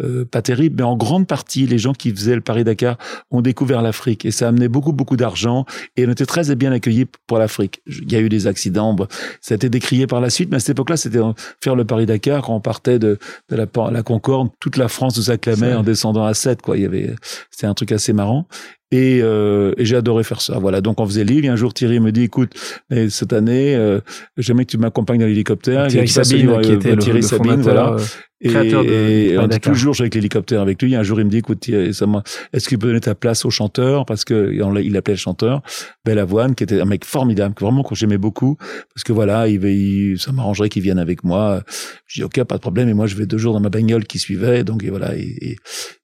[0.03, 2.96] euh, pas terribles, mais en grande partie, les gens qui faisaient le Paris-Dakar
[3.31, 6.72] ont découvert l'Afrique et ça a amené beaucoup, beaucoup d'argent et on était très bien
[6.72, 7.83] accueillis pour l'Afrique.
[7.87, 8.96] Il y a eu des accidents,
[9.40, 11.20] ça a été décrié par la suite, mais à cette époque-là, c'était
[11.62, 13.18] faire le Paris-Dakar quand on partait de,
[13.50, 16.77] de la, la, Concorde, toute la France nous acclamait en descendant à 7, quoi.
[16.77, 17.14] Il y avait,
[17.50, 18.46] c'était un truc assez marrant.
[18.94, 20.57] Et, euh, et j'ai adoré faire ça.
[20.61, 20.80] Voilà.
[20.80, 21.46] Donc on faisait livre.
[21.46, 22.52] Et un jour Thierry me dit, écoute,
[23.09, 23.98] cette année, euh,
[24.37, 25.88] j'aimerais que tu m'accompagnes dans l'hélicoptère.
[25.88, 27.96] Thierry Sabine, qui était Thierry le, Sabine, voilà.
[28.44, 30.94] Et, et on est toujours avec l'hélicoptère avec lui.
[30.94, 34.04] Un jour, il me dit, écoute, est-ce qu'il peut donner ta place au chanteur?
[34.04, 35.62] Parce que il appelait le chanteur
[36.04, 38.57] Belle Avoine, qui était un mec formidable, que vraiment que j'aimais beaucoup.
[38.94, 41.62] Parce que voilà, il, il ça m'arrangerait qu'il vienne avec moi.
[42.07, 42.88] Je dis, ok, pas de problème.
[42.88, 44.62] Et moi, je vais deux jours dans ma bagnole qui suivait.
[44.62, 45.16] Donc et voilà.
[45.16, 45.57] Et,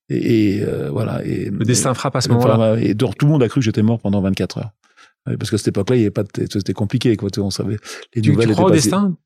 [0.08, 1.24] et, euh, voilà.
[1.24, 2.76] Et, le destin frappe à ce moment-là.
[2.80, 4.70] Et tout le monde a cru que j'étais mort pendant 24 heures.
[5.38, 7.28] Parce que cette époque-là, il y avait pas, c'était compliqué, quoi.
[7.38, 7.76] On savait.
[8.14, 9.16] Les tu, tu crois au destin?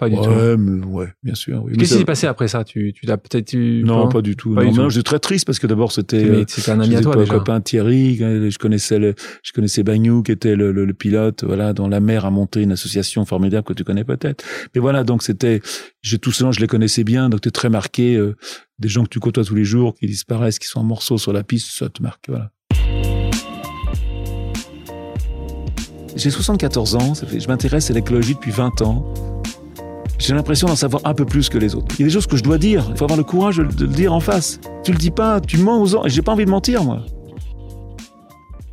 [0.00, 0.58] Pas du ouais, tout.
[0.58, 1.62] Mais, ouais, bien sûr.
[1.62, 1.76] Oui.
[1.76, 2.64] Qu'est-ce qui s'est passé après ça?
[2.64, 4.54] Tu, tu l'as peut-être eu Non, pas du tout.
[4.54, 6.24] non, j'étais très triste parce que d'abord c'était.
[6.24, 7.34] Euh, c'était un ami à toi déjà.
[7.34, 8.16] copain Thierry.
[8.16, 11.44] Je connaissais le, je connaissais Bagnou qui était le, le, le, pilote.
[11.44, 14.42] Voilà, dont la mère a monté une association formidable que tu connais peut-être.
[14.74, 15.60] Mais voilà, donc c'était.
[16.00, 18.16] J'ai tout cela, je les connaissais bien, donc tu es très marqué.
[18.16, 18.36] Euh,
[18.78, 21.34] des gens que tu côtoies tous les jours, qui disparaissent, qui sont en morceaux sur
[21.34, 22.24] la piste, ça te marque.
[22.28, 22.50] Voilà.
[26.16, 29.12] J'ai 74 ans, ça fait, je m'intéresse à l'écologie depuis 20 ans
[30.20, 31.94] j'ai l'impression d'en savoir un peu plus que les autres.
[31.98, 33.62] Il y a des choses que je dois dire, il faut avoir le courage de,
[33.62, 34.60] le dire en face.
[34.84, 37.04] Tu le dis pas, tu mens aux gens, j'ai pas envie de mentir, moi.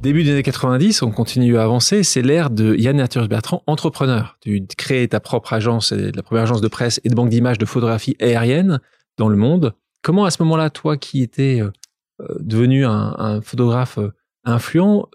[0.02, 4.38] Début des années 90, on continue à avancer, c'est l'ère de Yann Arthur Bertrand, entrepreneur.
[4.42, 7.66] Tu crées ta propre agence, la première agence de presse et de banque d'images de
[7.66, 8.80] photographie aérienne
[9.18, 9.74] dans le monde.
[10.04, 11.72] Comment à ce moment-là, toi qui étais euh,
[12.22, 15.10] euh, devenu un, photographe euh, influent,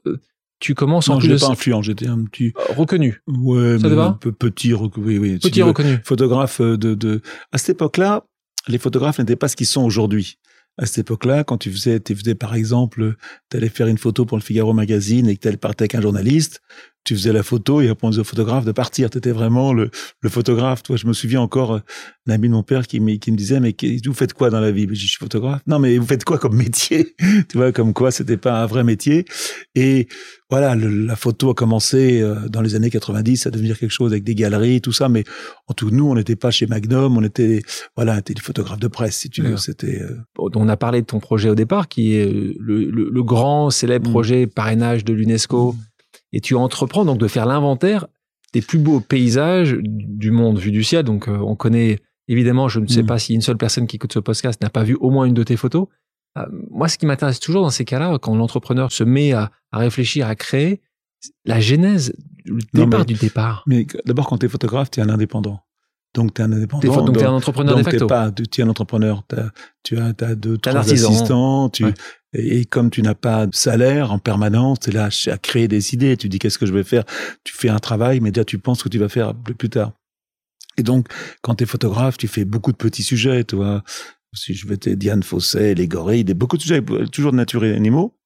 [0.62, 1.36] tu commences en plus de...
[1.36, 3.20] pas influent, j'étais un petit euh, reconnu.
[3.26, 5.06] Ouais, ça mais un peu petit reconnu.
[5.06, 5.98] Oui, oui, petit reconnu.
[6.04, 7.20] Photographe euh, de, de.
[7.50, 8.24] À cette époque-là,
[8.68, 10.38] les photographes n'étaient pas ce qu'ils sont aujourd'hui.
[10.78, 13.16] À cette époque-là, quand tu faisais, tu faisais par exemple,
[13.50, 15.96] tu allais faire une photo pour le Figaro magazine et que tu allais partir avec
[15.96, 16.60] un journaliste,
[17.04, 19.10] tu faisais la photo et on au photographe de partir.
[19.10, 20.82] Tu étais vraiment le, le, photographe.
[20.82, 21.80] Toi, je me souviens encore
[22.26, 24.70] d'un ami de mon père qui, qui me disait mais vous faites quoi dans la
[24.70, 24.86] vie?
[24.90, 25.62] Je suis photographe.
[25.66, 27.14] Non, mais vous faites quoi comme métier?
[27.48, 29.24] Tu vois, comme quoi c'était pas un vrai métier.
[29.74, 30.08] Et
[30.50, 34.22] voilà, la photo a commencé euh, dans les années 90 à devenir quelque chose avec
[34.22, 35.08] des galeries, tout ça.
[35.08, 35.24] Mais
[35.66, 37.62] en tout, nous, on n'était pas chez Magnum, on était
[37.96, 39.56] voilà, on était des photographes de presse, si tu veux.
[39.56, 40.02] C'était.
[40.02, 44.08] Euh, on a parlé de ton projet au départ, qui est le, le, grand célèbre
[44.08, 44.12] mmh.
[44.12, 45.72] projet parrainage de l'UNESCO.
[45.72, 45.91] Mmh
[46.32, 48.06] et tu entreprends donc de faire l'inventaire
[48.52, 51.04] des plus beaux paysages du monde vu du ciel.
[51.04, 53.06] Donc, euh, on connaît évidemment, je ne sais mm.
[53.06, 55.34] pas si une seule personne qui écoute ce podcast n'a pas vu au moins une
[55.34, 55.86] de tes photos.
[56.38, 60.26] Euh, moi, ce qui m'intéresse toujours dans ces cas-là, quand l'entrepreneur se met à, réfléchir,
[60.26, 60.80] à créer,
[61.44, 62.14] la genèse,
[62.44, 63.62] le départ du départ.
[63.66, 65.60] Mais d'abord, quand tu es photographe, tu es un indépendant.
[66.14, 67.04] Donc, tu es un indépendant.
[67.04, 68.06] donc, tu es un entrepreneur de facto.
[68.06, 69.24] Pas, tu es un entrepreneur.
[69.82, 71.68] tu as, as deux, trois assistants.
[71.70, 71.84] Tu,
[72.32, 75.94] et comme tu n'as pas de salaire en permanence, tu es là à créer des
[75.94, 76.16] idées.
[76.16, 77.04] Tu dis qu'est-ce que je vais faire?
[77.44, 79.92] Tu fais un travail, mais déjà tu penses ce que tu vas faire plus tard.
[80.78, 81.08] Et donc,
[81.42, 83.82] quand tu es photographe, tu fais beaucoup de petits sujets, tu vois.
[84.34, 87.74] Si je vais Diane Fossé, les gorilles, des, beaucoup de sujets, toujours de nature et
[87.74, 88.16] animaux.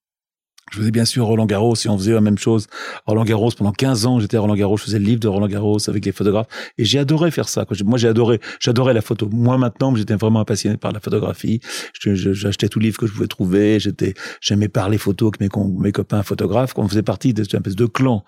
[0.72, 2.66] Je faisais bien sûr Roland Garros et on faisait la même chose.
[3.06, 5.46] Roland Garros, pendant 15 ans, j'étais à Roland Garros, je faisais le livre de Roland
[5.46, 6.48] Garros avec les photographes.
[6.76, 7.64] Et j'ai adoré faire ça.
[7.84, 9.28] Moi, j'ai adoré, j'adorais la photo.
[9.30, 11.60] Moi, maintenant, j'étais vraiment passionné par la photographie.
[12.02, 13.78] J'achetais tout livre que je pouvais trouver.
[13.78, 15.48] J'étais, j'aimais parler photo avec mes,
[15.78, 16.72] mes copains photographes.
[16.76, 18.24] On faisait partie d'une espèce de clan.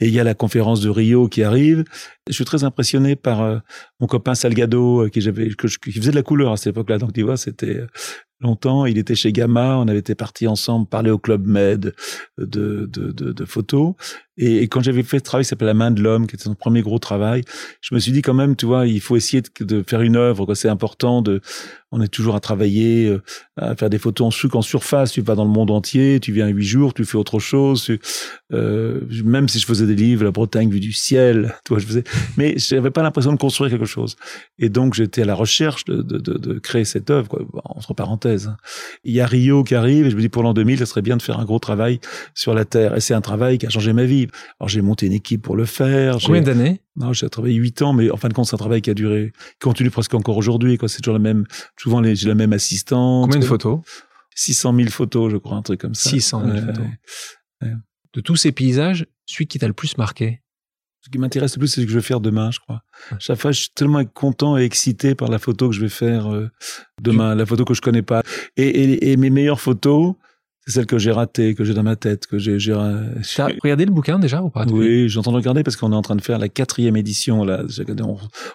[0.00, 1.84] Et il y a la conférence de Rio qui arrive.
[2.28, 3.58] Je suis très impressionné par euh,
[4.00, 6.98] mon copain Salgado euh, qui qui faisait de la couleur à cette époque-là.
[6.98, 7.80] Donc tu vois, c'était
[8.40, 8.86] longtemps.
[8.86, 9.76] Il était chez Gamma.
[9.76, 11.94] On avait été partis ensemble parler au club Med
[12.38, 13.94] de de, de, de photos.
[14.38, 16.54] Et, quand j'avais fait ce travail qui s'appelle La main de l'homme, qui était son
[16.54, 17.42] premier gros travail,
[17.80, 20.54] je me suis dit quand même, tu vois, il faut essayer de, faire une œuvre.
[20.54, 21.40] C'est important de
[21.90, 23.22] on est toujours à travailler, euh,
[23.56, 25.12] à faire des photos en, en surface.
[25.12, 27.90] Tu vas dans le monde entier, tu viens huit jours, tu fais autre chose.
[28.52, 31.86] euh, même si je faisais des livres, la Bretagne vue du ciel, tu vois, je
[31.86, 32.04] faisais.
[32.36, 34.16] Mais j'avais pas l'impression de construire quelque chose.
[34.58, 37.94] Et donc j'étais à la recherche de, de, de, de, créer cette œuvre, quoi, entre
[37.94, 38.52] parenthèses.
[39.04, 41.02] Il y a Rio qui arrive et je me dis pour l'an 2000, ça serait
[41.02, 42.00] bien de faire un gros travail
[42.34, 42.96] sur la Terre.
[42.96, 44.27] Et c'est un travail qui a changé ma vie.
[44.60, 46.18] Alors j'ai monté une équipe pour le faire.
[46.24, 46.80] Combien d'années?
[46.96, 48.94] Non, j'ai travaillé huit ans, mais en fin de compte, c'est un travail qui a
[48.94, 50.78] duré, qui continue presque encore aujourd'hui.
[50.78, 51.44] Quoi, c'est toujours la même.
[51.76, 53.26] Souvent, j'ai la même assistante.
[53.26, 53.80] Combien de photos?
[54.34, 56.10] 600 000 photos, je crois, un truc comme ça.
[56.10, 56.86] 600 000 photos.
[58.14, 60.42] De tous ces paysages, celui qui t'a le plus marqué?
[61.00, 62.82] Ce qui m'intéresse le plus, c'est ce que je vais faire demain, je crois.
[63.18, 66.32] Chaque fois, je suis tellement content et excité par la photo que je vais faire
[66.32, 66.50] euh,
[67.00, 68.22] demain, la photo que je connais pas.
[68.56, 70.14] Et, et, et mes meilleures photos,
[70.68, 72.58] c'est celle que j'ai ratée, que j'ai dans ma tête, que j'ai.
[72.58, 76.02] j'ai as regardé le bouquin déjà ou pas Oui, j'entends regarder parce qu'on est en
[76.02, 77.62] train de faire la quatrième édition là.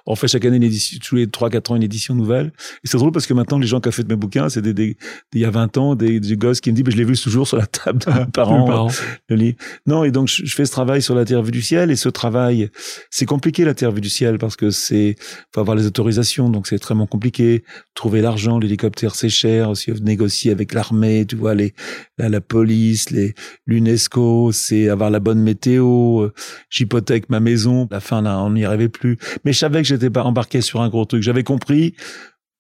[0.06, 2.54] on, fait chaque année une édition, tous les trois quatre ans une édition nouvelle.
[2.84, 4.62] Et c'est drôle parce que maintenant les gens qui ont fait de mes bouquins, c'est
[4.62, 4.96] des, des,
[5.34, 7.18] il y a 20 ans des, des gosses qui me disent, bah, je l'ai vu
[7.18, 8.90] toujours sur la table de mes parents.
[9.30, 9.56] le lit.
[9.88, 12.10] Non, et donc je, fais ce travail sur la Terre vue du ciel et ce
[12.10, 12.70] travail,
[13.10, 15.16] c'est compliqué la Terre vue du ciel parce que c'est
[15.52, 17.64] faut avoir les autorisations, donc c'est extrêmement compliqué.
[17.96, 21.74] Trouver l'argent, l'hélicoptère c'est cher, aussi négocier avec l'armée, tu vois les
[22.18, 23.34] la, police, les
[23.66, 26.24] l'UNESCO, c'est avoir la bonne météo.
[26.24, 26.34] Euh,
[26.70, 27.88] j'hypothèque ma maison.
[27.92, 29.18] La fin, là, on n'y arrivait plus.
[29.46, 31.24] Mais je savais que j'étais pas embarqué sur un gros truc.
[31.24, 31.96] J'avais compris.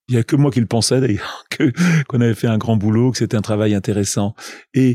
[0.09, 1.71] Il y a que moi qui le pensais d'ailleurs, que
[2.07, 4.35] qu'on avait fait un grand boulot, que c'était un travail intéressant.
[4.73, 4.93] Et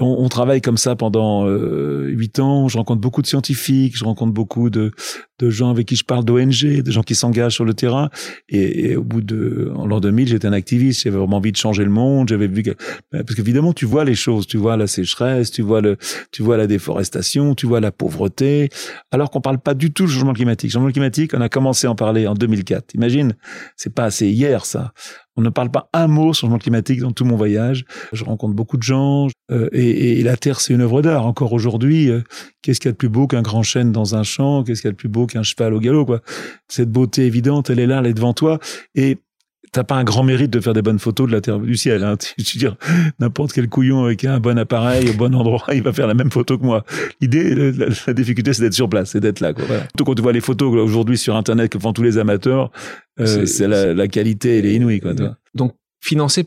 [0.00, 2.68] on, travaille comme ça pendant euh, huit ans.
[2.68, 4.92] Je rencontre beaucoup de scientifiques, je rencontre beaucoup de,
[5.38, 8.10] de gens avec qui je parle d'ONG, de gens qui s'engagent sur le terrain.
[8.48, 11.02] Et, au bout de, l'an 2000, j'étais un activiste.
[11.02, 12.28] J'avais vraiment envie de changer le monde.
[12.28, 12.70] J'avais vu que,
[13.12, 14.46] ben, parce qu'évidemment, tu vois les choses.
[14.46, 15.96] Tu vois la sécheresse, tu vois le,
[16.32, 18.68] tu vois la déforestation, tu vois la pauvreté.
[19.10, 20.70] Alors qu'on parle pas du tout du changement climatique.
[20.70, 22.94] Le changement climatique, on a commencé à en parler en 2004.
[22.94, 23.34] Imagine,
[23.76, 24.92] c'est pas assez hier ça.
[25.36, 27.84] On ne parle pas un mot changement climatique dans tout mon voyage.
[28.12, 31.26] Je rencontre beaucoup de gens euh, et, et, la Terre, c'est une œuvre d'art.
[31.26, 32.22] Encore aujourd'hui, euh,
[32.62, 34.64] qu'est-ce qu'il y a de plus beau qu'un grand chêne dans un champ?
[34.64, 36.20] Qu'est-ce qu'il y a de plus beau qu'un cheval au galop quoi?
[36.68, 38.58] Cette beauté évidente, elle est là, elle est devant toi.
[38.94, 39.18] Et
[39.72, 42.04] t'as pas un grand mérite de faire des bonnes photos de la terre du ciel.
[42.04, 42.16] Hein.
[42.36, 42.76] Tu, veux dire,
[43.18, 46.30] n'importe quel couillon avec un bon appareil au bon endroit, il va faire la même
[46.30, 46.84] photo que moi.
[47.20, 49.52] L'idée, la, difficulté, c'est d'être sur place, c'est d'être là.
[49.52, 49.64] Quoi.
[49.66, 49.82] Voilà.
[49.82, 52.70] Surtout quand tu vois les photos aujourd'hui sur Internet que font tous les amateurs,
[53.20, 55.00] euh, c'est la, la, qualité, elle est inouïe.
[55.00, 55.12] Quoi,
[55.54, 56.46] Donc, financé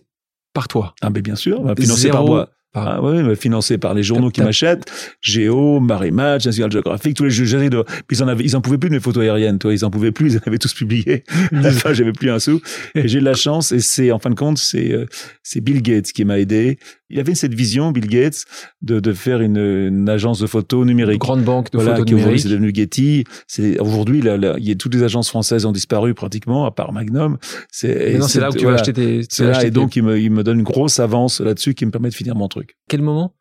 [0.53, 0.93] par toi.
[1.01, 2.49] Ah, mais bien sûr, bah, financé par moi.
[2.75, 7.29] Ah ouais, financé par les journaux qui m'achètent, Géo, Marie Match, National Geographic, tous les
[7.29, 7.83] jeux de.
[8.09, 10.12] Ils en avaient, ils en pouvaient plus de mes photos aériennes, toi, ils en pouvaient
[10.12, 11.23] plus, ils en avaient tous publié.
[11.51, 12.62] À la fin, j'avais plus un sou.
[12.95, 15.05] Et j'ai de la chance, et c'est en fin de compte, c'est euh,
[15.43, 16.79] c'est Bill Gates qui m'a aidé
[17.13, 18.43] il avait cette vision, Bill Gates,
[18.82, 21.13] de, de faire une, une agence de photos numérique.
[21.13, 23.23] Une grande banque de voilà, photos qui c'est devenu Getty.
[23.47, 26.71] C'est aujourd'hui, là, là, il y a toutes les agences françaises ont disparu pratiquement, à
[26.71, 27.38] part Magnum.
[27.71, 29.21] C'est c'est là où tu vas acheter tes.
[29.30, 31.91] C'est là, et donc il me, il me donne une grosse avance là-dessus qui me
[31.91, 32.78] permet de finir mon truc.
[32.89, 33.36] Quel moment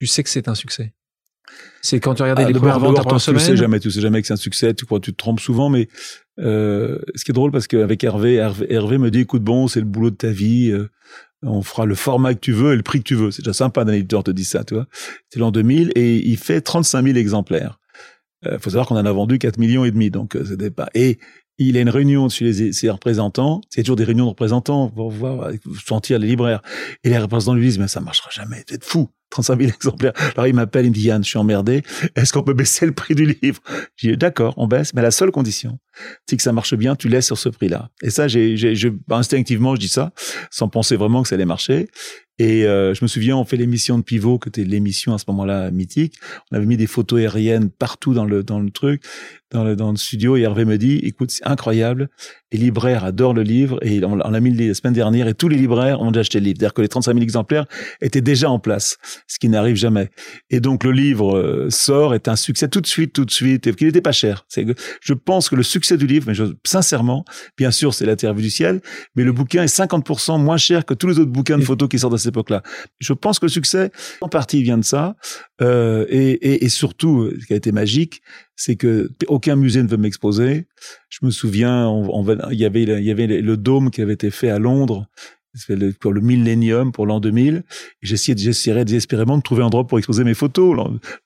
[0.00, 0.94] tu sais que c'est un succès?
[1.82, 3.40] C'est quand tu regardais ah, les premières ventes après semaine.
[3.40, 4.72] Tu sais jamais, tu sais jamais que c'est un succès.
[4.72, 5.88] Tu crois, tu te trompes souvent, mais
[6.38, 9.80] euh, ce qui est drôle parce qu'avec Hervé, Hervé, Hervé, me dit, écoute, bon, c'est
[9.80, 10.70] le boulot de ta vie.
[10.70, 10.88] Euh,
[11.42, 13.30] on fera le format que tu veux et le prix que tu veux.
[13.30, 14.86] C'est déjà sympa d'un éditeur te dit ça, tu vois.
[15.28, 17.78] C'est l'an 2000 et il fait 35 000 exemplaires.
[18.46, 20.88] Euh, faut savoir qu'on en a vendu 4 millions et demi, donc euh, c'était pas.
[20.94, 21.18] Et
[21.68, 23.60] il a une réunion chez ses représentants.
[23.70, 25.50] C'est toujours des réunions de représentants pour voir,
[25.84, 26.62] sentir les libraires.
[27.04, 28.64] Et les représentants lui disent, mais ça marchera jamais.
[28.68, 29.08] Vous êtes fou.
[29.32, 30.12] 35 000 exemplaires.
[30.36, 31.82] Alors il m'appelle, il me dit Yann, je suis emmerdé.
[32.14, 33.60] Est-ce qu'on peut baisser le prix du livre?
[33.96, 35.78] Je dis d'accord, on baisse, mais la seule condition,
[36.28, 37.88] c'est que ça marche bien, tu laisses sur ce prix-là.
[38.02, 40.12] Et ça, j'ai, j'ai, je, instinctivement, je dis ça,
[40.50, 41.88] sans penser vraiment que ça allait marcher.
[42.38, 45.24] Et euh, je me souviens, on fait l'émission de Pivot, que c'était l'émission à ce
[45.28, 46.14] moment-là mythique.
[46.50, 49.04] On avait mis des photos aériennes partout dans le dans le truc,
[49.52, 50.36] dans le dans le studio.
[50.36, 52.08] Et Hervé me dit, écoute, c'est incroyable.
[52.52, 55.56] Les libraires adorent le livre et on, l'a mis la semaine dernière et tous les
[55.56, 56.56] libraires ont déjà acheté le livre.
[56.58, 57.64] C'est-à-dire que les 35 000 exemplaires
[58.02, 60.10] étaient déjà en place, ce qui n'arrive jamais.
[60.50, 63.66] Et donc le livre euh, sort, est un succès tout de suite, tout de suite,
[63.66, 64.44] et qu'il n'était pas cher.
[64.48, 64.66] C'est,
[65.00, 67.24] je pense que le succès du livre, mais je, sincèrement,
[67.56, 68.82] bien sûr, c'est La Terre vue du ciel,
[69.16, 71.98] mais le bouquin est 50% moins cher que tous les autres bouquins de photos qui
[71.98, 72.62] sortent à cette époque-là.
[72.98, 75.16] Je pense que le succès, en partie, vient de ça,
[75.62, 78.22] euh, et, et, et, surtout, ce qui a été magique,
[78.56, 80.66] c'est que aucun musée ne veut m'exposer.
[81.08, 84.30] Je me souviens, on, il y avait il y avait le dôme qui avait été
[84.30, 85.08] fait à Londres
[86.00, 87.62] pour le millénium, pour l'an 2000.
[88.00, 90.76] J'essayais, j'essaierais désespérément de trouver un endroit pour exposer mes photos.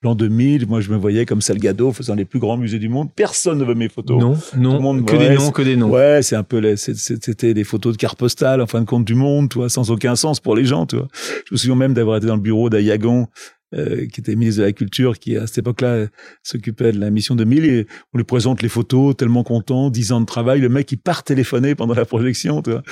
[0.03, 3.09] L'an 2000, moi, je me voyais comme Salgado faisant les plus grands musées du monde.
[3.15, 4.19] Personne ne veut mes photos.
[4.19, 5.91] Non, non, que des noms, que des noms.
[5.91, 9.15] Ouais, c'est un peu, c'était des photos de carte postale, en fin de compte, du
[9.15, 11.09] monde, toi, sans aucun sens pour les gens, tu vois.
[11.47, 13.29] Je me souviens même d'avoir été dans le bureau d'Ayagon
[13.75, 16.07] euh, qui était ministre de la Culture, qui à cette époque-là
[16.43, 20.13] s'occupait de la mission de Mille, et on lui présente les photos, tellement content, dix
[20.13, 22.63] ans de travail, le mec il part téléphoner pendant la projection.
[22.63, 22.83] Tu vois.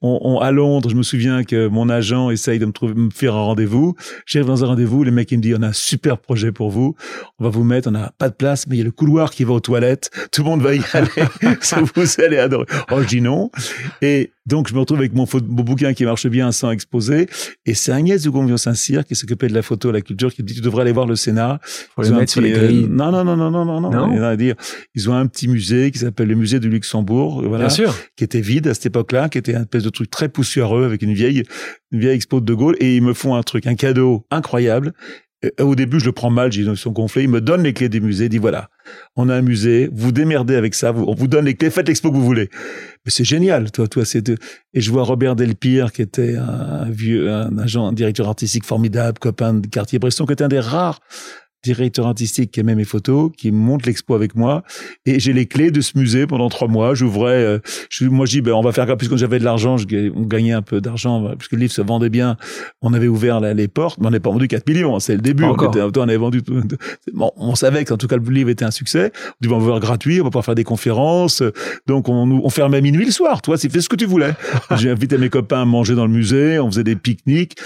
[0.00, 3.34] On, à Londres, je me souviens que mon agent essaye de me, trouver, me faire
[3.34, 3.94] un rendez-vous.
[4.26, 6.70] J'arrive dans un rendez-vous, le mec il me dit on a un super projet pour
[6.70, 6.94] vous,
[7.38, 9.30] on va vous mettre, on n'a pas de place, mais il y a le couloir
[9.30, 11.08] qui va aux toilettes, tout le monde va y aller,
[11.94, 12.66] vous allez adorer.
[12.90, 13.50] Oh je dis non.
[14.02, 17.28] Et donc, je me retrouve avec mon, bouquin qui marche bien sans exposer.
[17.64, 20.54] Et c'est Agnès de Saint-Cyr qui s'occupait de la photo, la culture, qui me dit,
[20.54, 21.60] tu devrais aller voir le Sénat.
[21.94, 22.86] Pour mettre sur les grilles.
[22.86, 24.22] non, non, non, non, non, non, non.
[24.22, 24.54] à dire,
[24.94, 27.42] ils ont un petit musée qui s'appelle le musée du Luxembourg.
[27.42, 27.66] Voilà.
[27.66, 27.94] Bien sûr.
[28.16, 31.00] Qui était vide à cette époque-là, qui était un espèce de truc très poussiéreux avec
[31.00, 31.44] une vieille,
[31.90, 32.76] une vieille expo de De Gaulle.
[32.80, 34.92] Et ils me font un truc, un cadeau incroyable.
[35.60, 37.22] Au début, je le prends mal, j'ai sont gonflés.
[37.22, 38.68] Ils me donnent les clés du musée, dit voilà,
[39.16, 42.10] on a un musée, vous démerdez avec ça, on vous donne les clés, faites l'expo
[42.10, 42.48] que vous voulez.
[43.04, 47.32] Mais c'est génial, toi, toi, c'est et je vois Robert Delpire qui était un vieux,
[47.32, 51.00] un agent, un directeur artistique formidable, copain de quartier Bresson, qui était un des rares
[51.64, 54.62] directeur artistique qui aimait mes photos, qui monte l'expo avec moi,
[55.06, 56.94] et j'ai les clés de ce musée pendant trois mois.
[56.94, 57.58] J'ouvrais, euh,
[57.90, 59.76] je, moi je dis, ben on va faire comme puisque j'avais de l'argent,
[60.14, 62.36] on gagnait un peu d'argent puisque le livre se vendait bien.
[62.82, 64.96] On avait ouvert les portes, mais on n'est pas vendu 4 millions.
[64.96, 65.44] Hein, c'est le début.
[65.44, 66.42] On, était, on avait vendu.
[67.12, 69.12] Bon, on savait qu'en tout cas le livre était un succès.
[69.14, 71.42] On dit, ben, on va voir gratuit, on va pouvoir faire des conférences.
[71.86, 73.42] Donc on, on fermait à minuit le soir.
[73.42, 74.34] Toi, c'est fais ce que tu voulais.
[74.76, 76.58] j'ai invité mes copains à manger dans le musée.
[76.58, 77.56] On faisait des pique-niques.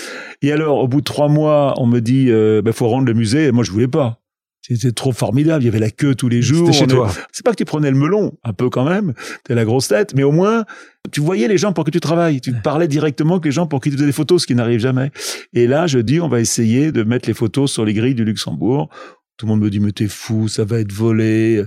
[0.43, 3.15] Et alors, au bout de trois mois, on me dit, euh, ben faut rendre le
[3.15, 3.47] musée.
[3.47, 4.21] Et moi, je voulais pas.
[4.61, 5.63] C'était trop formidable.
[5.63, 6.67] Il y avait la queue tous les jours.
[6.67, 7.11] C'était chez toi.
[7.33, 9.15] C'est pas que tu prenais le melon, un peu quand même.
[9.45, 10.65] T'es la grosse tête, mais au moins,
[11.11, 12.41] tu voyais les gens pour que tu travailles.
[12.41, 14.81] Tu parlais directement avec les gens pour qu'ils te faisaient des photos, ce qui n'arrive
[14.81, 15.11] jamais.
[15.55, 18.25] Et là, je dis, on va essayer de mettre les photos sur les grilles du
[18.25, 18.91] Luxembourg.
[19.39, 21.63] Tout le monde me dit mais t'es fou, ça va être volé,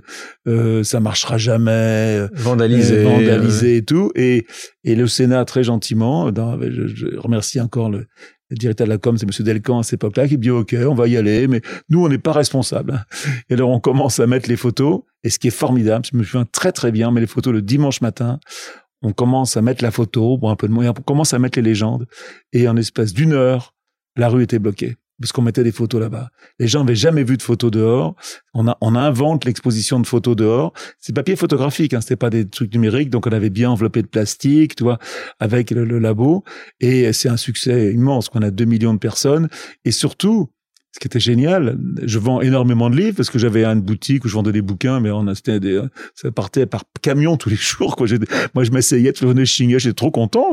[0.45, 4.11] euh, ça marchera jamais, vandalisé, euh, vandalisé et tout.
[4.13, 4.45] Et,
[4.83, 8.07] et le Sénat très gentiment, dans, je, je, remercie encore le
[8.51, 11.07] directeur de la com, c'est Monsieur Delcan à cette époque-là, qui dit OK, on va
[11.07, 13.05] y aller, mais nous on n'est pas responsables.
[13.49, 15.01] Et alors on commence à mettre les photos.
[15.23, 17.61] Et ce qui est formidable, je me souviens très très bien, mais les photos le
[17.61, 18.39] dimanche matin,
[19.01, 21.57] on commence à mettre la photo, bon un peu de moyens, on commence à mettre
[21.57, 22.07] les légendes,
[22.53, 23.73] et en espace d'une heure,
[24.15, 26.29] la rue était bloquée parce qu'on mettait des photos là-bas.
[26.59, 28.15] Les gens n'avaient jamais vu de photos dehors.
[28.53, 30.73] On, a, on invente l'exposition de photos dehors.
[30.99, 34.07] C'est papier photographique, hein, c'était pas des trucs numériques, donc on avait bien enveloppé de
[34.07, 34.99] plastique, tu vois,
[35.39, 36.43] avec le, le labo.
[36.79, 39.47] Et c'est un succès immense, qu'on a 2 millions de personnes.
[39.85, 40.49] Et surtout,
[40.91, 44.27] ce qui était génial, je vends énormément de livres parce que j'avais une boutique où
[44.27, 45.81] je vendais des bouquins, mais on a, des,
[46.15, 47.95] ça partait par camion tous les jours.
[47.95, 48.07] Quoi.
[48.53, 50.47] Moi, je m'essayais, je venais chinguer, j'étais trop content.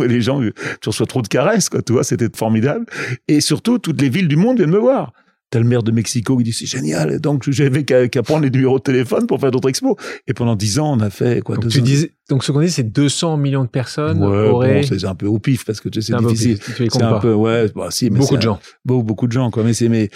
[0.00, 0.40] Les gens,
[0.80, 1.82] tu reçois trop de caresses, quoi.
[1.82, 2.84] Tu vois, c'était formidable.
[3.28, 5.12] Et surtout, toutes les villes du monde viennent me voir.
[5.50, 7.20] T'as le maire de Mexico qui dit c'est génial.
[7.20, 9.94] Donc j'avais qu'à prendre les numéros de téléphone pour faire d'autres expos.
[10.26, 12.70] Et pendant dix ans, on a fait quoi Donc tu disais, donc ce qu'on dit,
[12.70, 14.80] c'est 200 millions de personnes ouais, auraient.
[14.80, 16.58] Bon, c'est un peu au pif parce que tu sais, c'est difficile.
[16.90, 18.58] C'est un peu ouais, bah, si, mais beaucoup de gens.
[18.84, 19.62] Beaucoup, beaucoup de gens quoi.
[19.62, 20.10] Mais c'est mais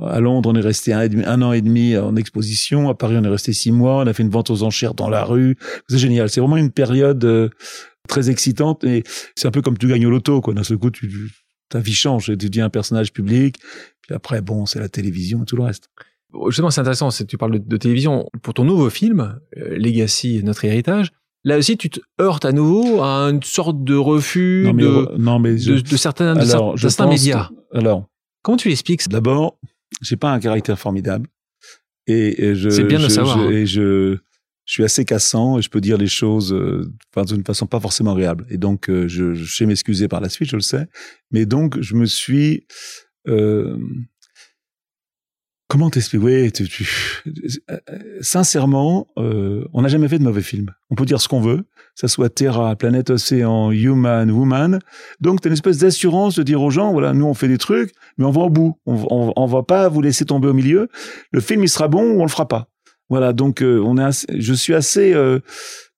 [0.00, 2.88] à Londres, on est resté un, un, an et demi en exposition.
[2.88, 4.02] À Paris, on est resté six mois.
[4.02, 5.56] On a fait une vente aux enchères dans la rue.
[5.88, 6.28] C'est génial.
[6.28, 7.48] C'est vraiment une période euh,
[8.08, 8.82] très excitante.
[8.84, 9.04] Et
[9.36, 10.52] c'est un peu comme tu gagnes au loto, quoi.
[10.52, 11.30] D'un seul coup, tu,
[11.74, 12.26] ta vie change.
[12.26, 13.56] Tu deviens un personnage public.
[14.00, 15.90] Puis après, bon, c'est la télévision et tout le reste.
[16.46, 18.28] Justement, c'est intéressant, tu parles de, télévision.
[18.42, 21.10] Pour ton nouveau film, euh, Legacy, notre héritage,
[21.44, 25.54] là aussi, tu te heurtes à nouveau à une sorte de refus de, non, mais
[25.54, 26.34] de, certains,
[26.76, 27.50] certains médias.
[27.72, 28.08] alors,
[28.42, 29.58] comment tu l'expliques D'abord,
[30.00, 31.28] j'ai pas un caractère formidable.
[32.06, 33.38] Et, je, c'est bien de savoir.
[33.38, 33.50] Je, hein.
[33.50, 34.18] Et je,
[34.64, 36.90] je suis assez cassant et je peux dire les choses euh,
[37.26, 38.46] d'une façon pas forcément agréable.
[38.50, 40.86] Et donc, euh, je, je sais m'excuser par la suite, je le sais.
[41.30, 42.66] Mais donc, je me suis
[43.28, 43.78] euh,
[45.68, 46.24] comment t'expliquer?
[46.24, 46.88] Oui, tu, tu,
[47.70, 47.78] euh,
[48.20, 50.70] sincèrement, euh, on n'a jamais fait de mauvais film.
[50.90, 54.78] On peut dire ce qu'on veut, ça soit Terra, Planète Océan, Human, Woman.
[55.20, 57.92] Donc, t'as une espèce d'assurance de dire aux gens, voilà, nous on fait des trucs,
[58.18, 58.78] mais on va au bout.
[58.86, 60.88] On, on, va pas vous laisser tomber au milieu.
[61.32, 62.68] Le film, il sera bon ou on le fera pas.
[63.14, 65.38] Voilà, donc euh, on est je suis assez euh,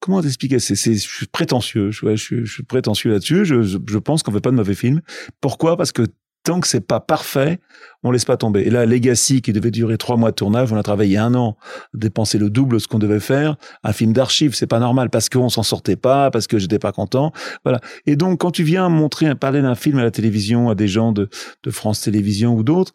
[0.00, 0.58] comment t'expliquer?
[0.58, 4.42] C'est je suis prétentieux je, je, je suis prétentieux là-dessus je, je, pense qu'on fait
[4.42, 5.00] pas de mauvais film
[5.40, 5.78] pourquoi?
[5.78, 6.02] Parce que
[6.44, 7.58] tant que c'est pas parfait,
[8.02, 8.60] on laisse pas tomber.
[8.60, 11.56] Et là, Legacy, qui devait durer trois mois de tournage, on a travaillé un an,
[11.94, 13.56] dépensé le double de ce qu'on devait faire.
[13.82, 16.92] Un film d'archives, c'est pas normal parce qu'on s'en sortait pas, parce que j'étais pas
[16.92, 17.32] content.
[17.64, 17.80] Voilà.
[18.04, 21.10] Et donc, quand tu viens montrer, parler d'un film à la télévision à des gens
[21.10, 21.28] de,
[21.64, 22.92] de France Télévisions ou d'autres,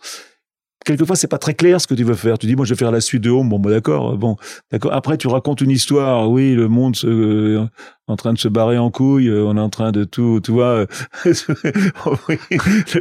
[0.85, 2.37] quelquefois c'est pas très clair ce que tu veux faire.
[2.37, 3.49] Tu dis moi je vais faire la suite de Home.
[3.49, 4.35] Bon, bah, d'accord, bon,
[4.71, 4.93] d'accord.
[4.93, 6.29] Après tu racontes une histoire.
[6.29, 7.65] Oui, le monde se, euh,
[8.07, 9.27] en train de se barrer en couille.
[9.27, 10.85] Euh, on est en train de tout, tu vois,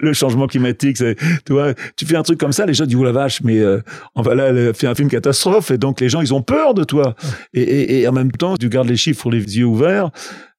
[0.03, 0.99] le changement climatique.
[0.99, 3.43] C'est, tu vois, tu fais un truc comme ça, les gens disent oh la vache,
[3.43, 3.81] mais euh,
[4.15, 6.85] on va là faire un film catastrophe et donc les gens ils ont peur de
[6.85, 7.15] toi.
[7.55, 10.11] Et, et, et en même temps tu gardes les chiffres les yeux ouverts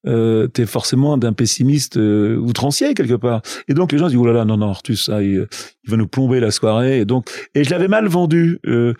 [0.07, 3.41] euh, t'es forcément d'un pessimiste euh, outrancier quelque part.
[3.67, 5.47] Et donc les gens disent oh là là non non Artus ça il,
[5.87, 6.99] va nous plomber la soirée.
[6.99, 8.59] Et donc et je l'avais mal vendu.
[8.65, 8.93] Euh...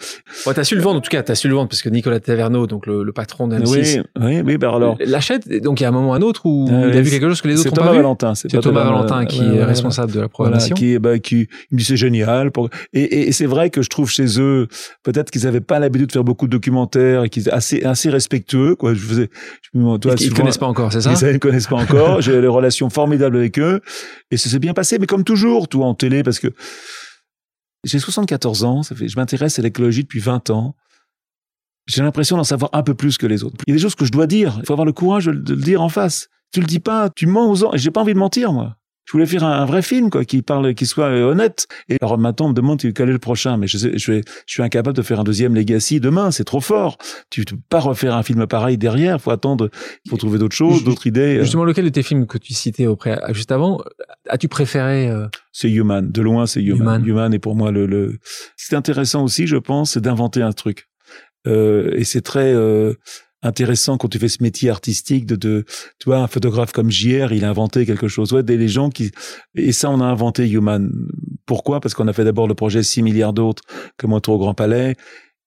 [0.45, 2.19] Ouais, t'as su le vendre en tout cas t'as su le vendre parce que Nicolas
[2.19, 5.85] Taverneau donc le, le patron d'un oui oui oui ben alors l'achète donc il y
[5.85, 7.59] a un moment ou un autre où euh, il a vu quelque chose que les
[7.59, 10.75] autres ont Thomas pas Valentin, c'est Thomas Valentin qui est responsable de la programmation.
[10.75, 12.69] qui bah, qui il me dit c'est génial pour...
[12.93, 14.67] et, et, c'est vrai que je trouve chez eux
[15.03, 18.75] peut-être qu'ils avaient pas l'habitude de faire beaucoup de documentaires et qu'ils assez assez respectueux
[18.75, 18.93] quoi.
[18.93, 19.29] Je faisais
[19.73, 22.21] je, toi, ils, connaissent pas encore c'est ça Ils ne connaissent pas encore.
[22.21, 23.81] J'ai des relations formidables avec eux.
[24.29, 24.99] Et ça s'est bien passé.
[24.99, 26.49] Mais comme toujours, tout en télé, parce que
[27.83, 28.83] j'ai 74 ans.
[28.83, 30.75] Ça fait, je m'intéresse à l'écologie depuis 20 ans.
[31.87, 33.57] J'ai l'impression d'en savoir un peu plus que les autres.
[33.65, 34.57] Il y a des choses que je dois dire.
[34.59, 36.29] Il faut avoir le courage de le dire en face.
[36.53, 37.71] Tu le dis pas, tu mens aux gens.
[37.73, 38.77] J'ai pas envie de mentir, moi
[39.11, 42.17] je voulais faire un, vrai film quoi qui parle qui soit euh, honnête et alors
[42.17, 43.57] maintenant on me demande quel est le prochain?
[43.57, 46.45] Mais je sais, je, vais, je suis incapable de faire un deuxième Legacy demain c'est
[46.45, 46.97] trop fort
[47.29, 49.69] tu peux pas refaire un film pareil derrière faut attendre
[50.09, 51.43] faut trouver d'autres choses d'autres idées euh.
[51.43, 53.81] justement lequel de tes films que tu citais auprès juste avant
[54.29, 55.27] as-tu préféré euh?
[55.51, 57.05] c'est Human de loin c'est Human.
[57.05, 58.17] Human est pour moi le, le...
[58.55, 60.87] c'est intéressant aussi je pense c'est d'inventer un truc
[61.47, 62.53] euh, et c'est très
[63.43, 65.65] intéressant quand tu fais ce métier artistique de, de
[65.99, 69.11] tu vois un photographe comme JR il a inventé quelque chose ouais des gens qui
[69.55, 70.91] et ça on a inventé Human
[71.45, 71.81] pourquoi?
[71.81, 73.63] Parce qu'on a fait d'abord le projet 6 milliards d'autres
[73.97, 74.95] comme Autour au Grand Palais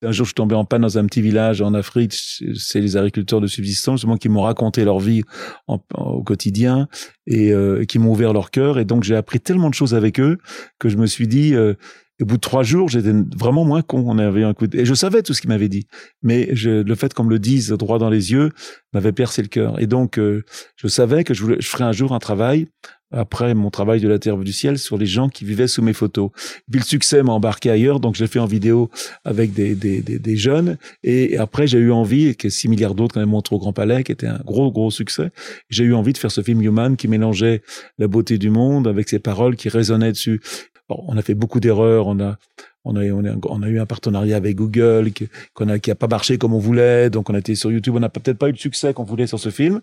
[0.05, 2.12] un jour, je suis tombé en panne dans un petit village en Afrique.
[2.12, 5.22] C'est les agriculteurs de subsistance, justement, qui m'ont raconté leur vie
[5.66, 6.88] au quotidien
[7.26, 8.78] et euh, qui m'ont ouvert leur cœur.
[8.78, 10.38] Et donc, j'ai appris tellement de choses avec eux
[10.78, 11.74] que je me suis dit, euh,
[12.23, 14.05] au bout de trois jours, j'étais vraiment moins con.
[14.07, 15.87] On avait un coup et je savais tout ce qu'il m'avait dit,
[16.23, 18.51] mais je, le fait qu'on me le dise droit dans les yeux
[18.93, 19.81] m'avait percé le cœur.
[19.81, 20.45] Et donc, euh,
[20.77, 22.69] je savais que je, voulais, je ferais un jour un travail
[23.11, 25.93] après mon travail de la Terre du ciel sur les gens qui vivaient sous mes
[25.93, 26.31] photos.
[26.71, 28.91] Puis le succès m'a embarqué ailleurs, donc j'ai fait en vidéo
[29.25, 30.79] avec des, des, des, des jeunes.
[31.03, 34.03] Et après, j'ai eu envie, que 6 milliards d'autres quand même montré au Grand Palais,
[34.03, 35.31] qui était un gros, gros succès.
[35.69, 37.62] J'ai eu envie de faire ce film Human qui mélangeait
[37.99, 40.41] la beauté du monde avec ses paroles qui résonnaient dessus
[40.89, 42.37] on a fait beaucoup d'erreurs, on a,
[42.85, 45.91] on a, on a, on a eu un partenariat avec Google qui, qu'on a, qui
[45.91, 48.39] a pas marché comme on voulait, donc on a été sur YouTube, on n'a peut-être
[48.39, 49.80] pas eu le succès qu'on voulait sur ce film,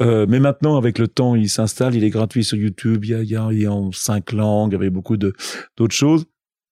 [0.00, 3.14] euh, mais maintenant avec le temps, il s'installe, il est gratuit sur YouTube, il y
[3.14, 5.32] a, il y a, il y a en cinq langues, avec beaucoup de
[5.76, 6.24] d'autres choses,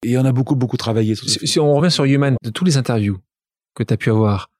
[0.04, 1.28] et on a beaucoup beaucoup travaillé sur.
[1.28, 3.18] Si, si on revient sur Human, de tous les interviews
[3.74, 4.50] que tu as pu avoir,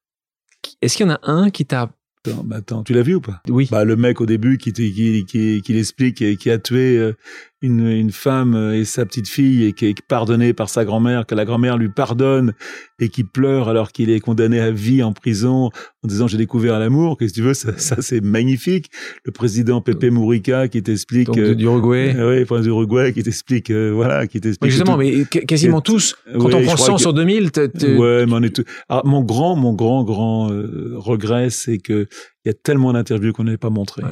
[0.82, 1.90] est-ce qu'il y en a un qui t'a
[2.26, 3.40] Attends, bah attends, tu l'as vu ou pas?
[3.48, 3.68] Oui.
[3.70, 7.14] Bah le mec au début qui qui qui, qui l'explique qui a tué euh,
[7.62, 11.34] une, une femme et sa petite fille et qui est pardonné par sa grand-mère, que
[11.34, 12.54] la grand-mère lui pardonne
[12.98, 15.70] et qui pleure alors qu'il est condamné à vie en prison
[16.02, 17.18] en disant j'ai découvert l'amour.
[17.18, 17.54] Qu'est-ce que tu veux?
[17.54, 18.90] Ça, ça c'est magnifique.
[19.24, 22.14] Le président Pepe Mourica qui t'explique Donc, euh, d'Uruguay.
[22.16, 24.70] Euh, oui, Uruguay qui t'explique euh, voilà, qui t'explique.
[24.70, 26.16] justement, mais quasiment tous.
[26.38, 27.50] Quand on prend 100 sur 2000,
[27.98, 28.64] ouais, mais on est tout...
[28.88, 32.06] Alors, mon grand, mon grand, grand euh, regret, c'est que
[32.44, 34.02] il y a tellement d'interviews qu'on n'avait pas montré.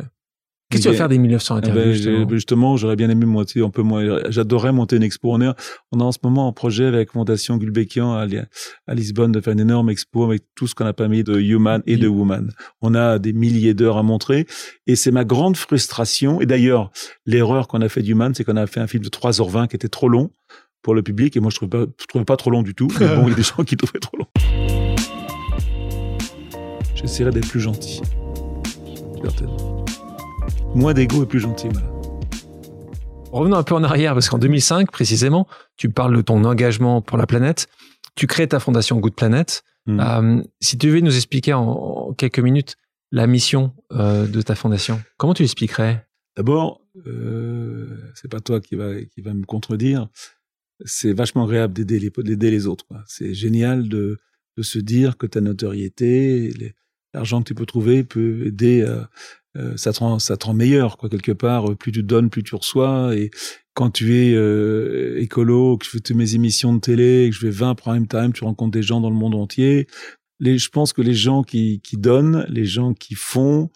[0.71, 3.63] Qu'est-ce que tu vas faire des 1900 eh ben, interviews Justement, j'aurais bien aimé monter
[3.63, 4.21] un peu moins.
[4.29, 5.33] J'adorerais monter une expo.
[5.33, 5.49] On est,
[5.93, 8.27] on a en ce moment un projet avec Fondation Gulbenkian à,
[8.87, 11.39] à Lisbonne de faire une énorme expo avec tout ce qu'on a pas mis de
[11.39, 12.53] Human et de Woman.
[12.83, 14.47] On a des milliers d'heures à montrer
[14.87, 16.43] et c'est ma grande frustration.
[16.43, 16.91] Et d'ailleurs,
[17.25, 19.89] l'erreur qu'on a fait d'Human, c'est qu'on a fait un film de 3h20 qui était
[19.89, 20.31] trop long
[20.83, 22.89] pour le public et moi je trouvais pas, je trouvais pas trop long du tout.
[23.01, 24.27] Mais bon, il y a des gens qui trouvaient trop long.
[27.01, 28.01] J'essaierai d'être plus gentil.
[29.23, 29.69] Certainement
[30.75, 31.69] moins d'ego et plus gentil.
[33.33, 35.47] Revenons un peu en arrière, parce qu'en 2005, précisément,
[35.77, 37.69] tu parles de ton engagement pour la planète.
[38.15, 39.63] Tu crées ta fondation Good Planet.
[39.89, 42.77] Euh, si tu devais nous expliquer en, quelques minutes
[43.11, 46.07] la mission euh, de ta fondation, comment tu l'expliquerais?
[46.37, 50.09] D'abord, euh, c'est pas toi qui va qui va me contredire.
[50.85, 52.85] C'est vachement agréable d'aider les d'aider les autres.
[53.07, 54.19] C'est génial de
[54.59, 56.53] de se dire que ta notoriété,
[57.15, 59.09] l'argent que tu peux trouver peut aider à,
[59.57, 61.77] euh, ça te rend ça te rend meilleur quoi quelque part.
[61.77, 63.17] Plus tu donnes plus tu reçois.
[63.17, 63.31] Et
[63.75, 67.41] quand tu es euh, écolo que je fais toutes mes émissions de télé que je
[67.41, 69.87] fais 20 prime time tu rencontres des gens dans le monde entier.
[70.41, 73.71] Les je pense que les gens qui qui donnent les gens qui font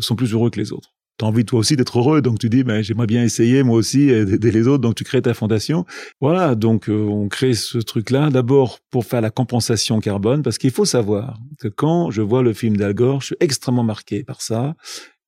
[0.00, 2.64] sont plus heureux que les autres T'as envie toi aussi d'être heureux, donc tu dis
[2.64, 5.84] ben j'aimerais bien essayer moi aussi d'aider les autres, donc tu crées ta fondation.
[6.20, 10.70] Voilà, donc euh, on crée ce truc-là d'abord pour faire la compensation carbone, parce qu'il
[10.70, 14.42] faut savoir que quand je vois le film d'Al Gore, je suis extrêmement marqué par
[14.42, 14.74] ça.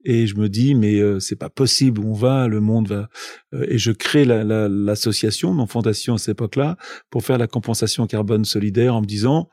[0.07, 2.03] Et je me dis mais euh, c'est pas possible.
[2.05, 3.09] On va le monde va
[3.55, 6.77] euh, et je crée l'association la, mon fondation à cette époque-là
[7.11, 9.49] pour faire la compensation carbone solidaire en me disant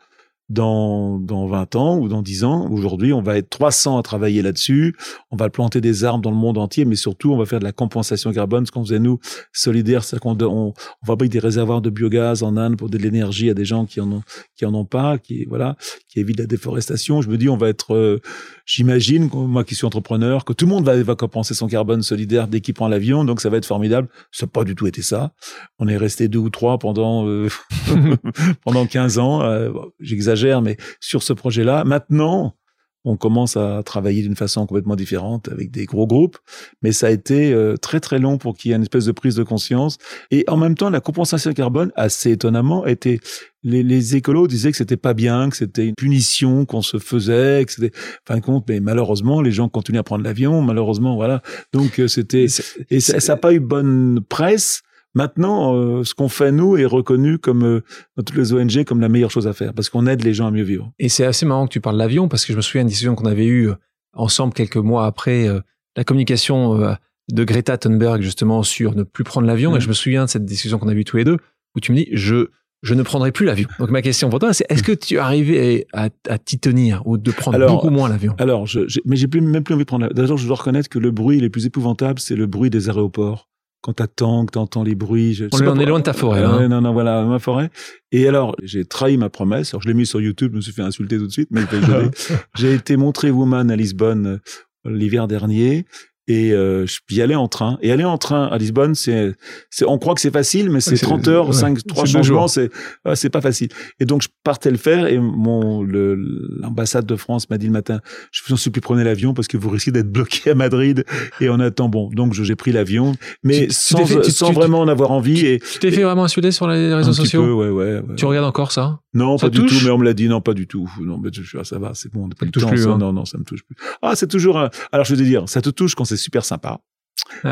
[0.52, 2.70] dans, dans 20 ans ou dans 10 ans.
[2.70, 4.96] Aujourd'hui, on va être 300 à travailler là-dessus.
[5.32, 7.64] On va planter des arbres dans le monde entier, mais surtout, on va faire de
[7.64, 9.20] la compensation carbone, ce qu'on faisait nous,
[9.54, 13.50] solidaire, c'est qu'on on, on fabrique des réservoirs de biogaz en Inde pour de l'énergie
[13.50, 14.24] à des gens qui en ont,
[14.58, 15.78] qui en ont pas, qui, voilà,
[16.10, 17.22] qui évitent la déforestation.
[17.22, 18.20] Je me dis, on va être, euh,
[18.66, 22.50] j'imagine, moi qui suis entrepreneur, que tout le monde va, va compenser son carbone solidaire
[22.50, 24.10] dès qu'il prend l'avion, donc ça va être formidable.
[24.32, 25.32] Ça n'a pas du tout été ça.
[25.80, 27.48] On est resté deux ou trois pendant, euh,
[28.66, 29.44] pendant 15 ans.
[29.44, 29.72] Euh,
[30.02, 32.56] j'exagère mais sur ce projet-là, maintenant,
[33.04, 36.38] on commence à travailler d'une façon complètement différente avec des gros groupes,
[36.82, 39.12] mais ça a été euh, très très long pour qu'il y ait une espèce de
[39.12, 39.98] prise de conscience.
[40.30, 43.20] Et en même temps, la compensation carbone, assez étonnamment, était
[43.64, 47.64] les, les écolos disaient que c'était pas bien, que c'était une punition qu'on se faisait,
[47.66, 47.92] que c'était
[48.28, 48.66] fin de compte.
[48.70, 50.62] Mais malheureusement, les gens continuent à prendre l'avion.
[50.62, 51.42] Malheureusement, voilà.
[51.74, 52.46] Donc euh, c'était
[52.90, 54.84] et ça n'a pas eu bonne presse.
[55.14, 57.84] Maintenant, euh, ce qu'on fait nous est reconnu comme euh,
[58.16, 60.48] dans toutes les ONG comme la meilleure chose à faire parce qu'on aide les gens
[60.48, 60.92] à mieux vivre.
[61.00, 62.90] Et c'est assez marrant que tu parles de l'avion parce que je me souviens d'une
[62.90, 63.76] discussion qu'on avait eue euh,
[64.14, 65.48] ensemble quelques mois après
[65.96, 66.98] la communication
[67.32, 69.74] de Greta Thunberg justement sur ne plus prendre l'avion.
[69.78, 71.38] Et je me souviens de cette discussion qu'on a eue tous les deux
[71.78, 72.50] où tu me dis je
[72.82, 73.70] je ne prendrai plus l'avion.
[73.80, 77.04] Donc ma question pour toi, c'est est-ce que tu es arrivé à, à, t'y tenir
[77.06, 78.36] ou de prendre beaucoup moins l'avion?
[78.40, 80.10] Alors, je, mais j'ai plus, même plus envie de prendre.
[80.12, 83.51] D'ailleurs, je dois reconnaître que le bruit le plus épouvantable, c'est le bruit des aéroports
[83.82, 85.34] quand t'attends, que t'entends les bruits.
[85.34, 86.44] Je, on, est loin de ta forêt.
[86.44, 86.68] Hein.
[86.68, 87.70] non, non, voilà, ma forêt.
[88.12, 89.74] Et alors, j'ai trahi ma promesse.
[89.74, 91.62] Alors, je l'ai mis sur YouTube, je me suis fait insulter tout de suite, mais
[92.56, 94.40] j'ai été montré Woman à Lisbonne
[94.86, 95.86] euh, l'hiver dernier
[96.28, 97.78] et euh, je puis aller en train.
[97.82, 99.34] Et aller en train à Lisbonne c'est
[99.70, 102.70] c'est on croit que c'est facile mais c'est 30 heures 5 trois changements c'est
[103.16, 103.70] c'est pas facile.
[104.00, 108.00] Et donc je partais le faire et mon l'ambassade de France m'a dit le matin
[108.32, 111.06] je vous en supplie prenez l'avion parce que vous risquez d'être bloqué à Madrid
[111.40, 111.90] et on attend.
[111.90, 115.92] Bon donc j'ai pris l'avion mais sans, sans vraiment en avoir envie et tu t'es
[115.92, 119.00] fait vraiment insulter sur les réseaux sociaux peu, ouais, ouais, tu regardes encore ça?
[119.14, 121.30] Non pas du tout mais on me l'a dit non pas du tout non mais
[121.64, 122.98] ça va c'est bon on pas touche plus, hein.
[122.98, 125.62] non non ça me touche plus ah c'est toujours alors je veux te dire ça
[125.62, 126.80] te touche quand c'est super sympa.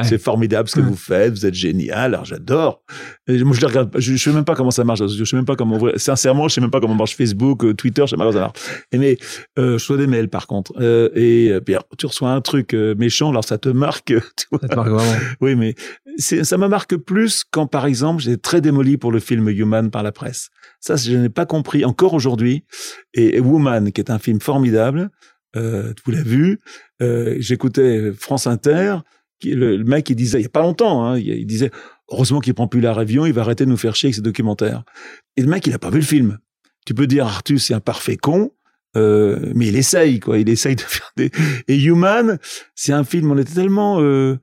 [0.03, 2.83] C'est formidable ce que vous faites, vous êtes génial, alors j'adore.
[3.27, 5.55] Moi je les regarde, je, sais même pas comment ça marche, je sais même pas
[5.55, 8.33] comment sincèrement, je sais même pas comment marche Facebook, euh, Twitter, je sais pas comment
[8.33, 8.59] ça marche.
[8.91, 9.17] Et mais
[9.57, 13.29] euh, je reçois des mails par contre euh, et puis tu reçois un truc méchant,
[13.29, 14.13] alors ça te marque.
[14.39, 14.59] Tu vois.
[14.61, 15.19] Ça te marque vraiment.
[15.41, 15.75] Oui, mais
[16.19, 20.03] ça me marque plus quand par exemple j'ai très démoli pour le film Human par
[20.03, 20.49] la presse.
[20.79, 22.63] Ça, je n'ai pas compris encore aujourd'hui.
[23.13, 25.09] et Woman, qui est un film formidable,
[25.55, 26.59] euh, vous l'avez vu,
[27.01, 28.97] euh, j'écoutais France Inter,
[29.39, 31.71] qui, le, mec il disait, il y a pas longtemps, hein, il, disait,
[32.09, 34.21] heureusement qu'il prend plus la avion, il va arrêter de nous faire chier avec ses
[34.21, 34.83] documentaires.
[35.37, 36.37] Et le mec il a pas vu le film.
[36.85, 38.51] Tu peux dire Arthur c'est un parfait con,
[38.95, 41.31] euh, mais il essaye quoi, il essaye de faire des.
[41.67, 42.37] Et Human,
[42.75, 44.37] c'est un film, on était tellement euh,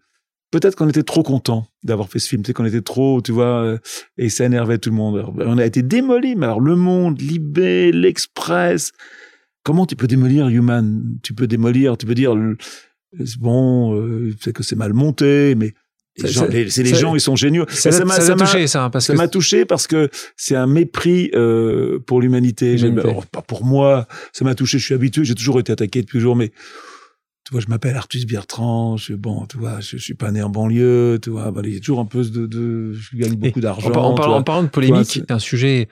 [0.50, 3.32] peut-être qu'on était trop content d'avoir fait ce film, tu sais qu'on était trop, tu
[3.32, 3.78] vois, euh,
[4.16, 5.32] et ça énervait tout le monde.
[5.38, 8.92] on a été démoli, mais alors Le Monde, Libé, l'Express,
[9.62, 11.18] comment tu peux démolir Human?
[11.22, 12.34] Tu peux démolir, tu peux dire
[13.38, 15.74] bon, euh, c'est que c'est mal monté, mais
[16.16, 17.66] c'est les gens, ils sont géniaux.
[17.68, 22.20] Ça m'a touché, ça, parce ça m'a touché parce que c'est un mépris euh, pour
[22.20, 22.76] l'humanité.
[23.32, 24.78] Pas pour moi, ça m'a touché.
[24.78, 26.52] Je suis habitué, j'ai toujours été attaqué depuis toujours, mais
[27.46, 28.96] tu vois, je m'appelle Artus Bertrand.
[28.96, 31.20] Je, bon, tu vois, je, suis pas né en banlieue.
[31.22, 33.92] Tu vois, il y a toujours un peu de, de je gagne beaucoup d'argent.
[33.92, 35.88] En, en, parlant de polémique, c'est un sujet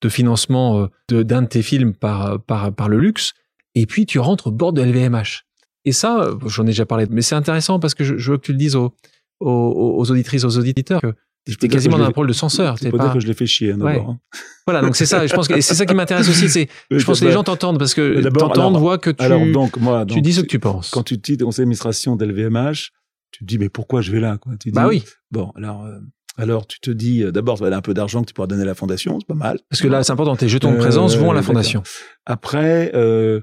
[0.00, 3.34] de financement euh, d'un de, tes films par, par, par le luxe,
[3.74, 5.44] et puis tu rentres au bord de LVMH.
[5.84, 8.46] Et ça, euh, j'en ai déjà parlé, mais c'est intéressant parce que je, veux que
[8.46, 8.94] tu le dises aux,
[9.40, 11.14] aux, auditrices, aux auditeurs, que
[11.46, 12.78] es quasiment dans un rôle de censeur.
[12.78, 14.10] C'est pas, que je l'ai fait chier, hein, d'abord.
[14.10, 14.18] Hein.
[14.66, 15.26] Voilà, donc c'est ça.
[15.26, 16.48] Je pense que c'est ça qui m'intéresse aussi.
[16.48, 19.76] C'est, je pense que les gens t'entendent parce que t'entendent, voient que tu, alors donc,
[19.76, 20.90] moi, tu dis ce que tu penses.
[20.90, 22.90] Quand tu dis conseil d'administration d'LVMH,
[23.30, 24.52] tu te dis mais pourquoi je vais là, quoi?
[24.58, 25.04] Tu bah oui.
[25.30, 25.84] Bon, alors.
[25.84, 25.98] Euh,
[26.36, 28.66] alors, tu te dis, euh, d'abord, vas un peu d'argent que tu pourras donner à
[28.66, 29.60] la fondation, c'est pas mal.
[29.70, 31.82] Parce que là, c'est important, tes jetons de présence vont à la euh, fondation.
[32.26, 33.40] Après, euh,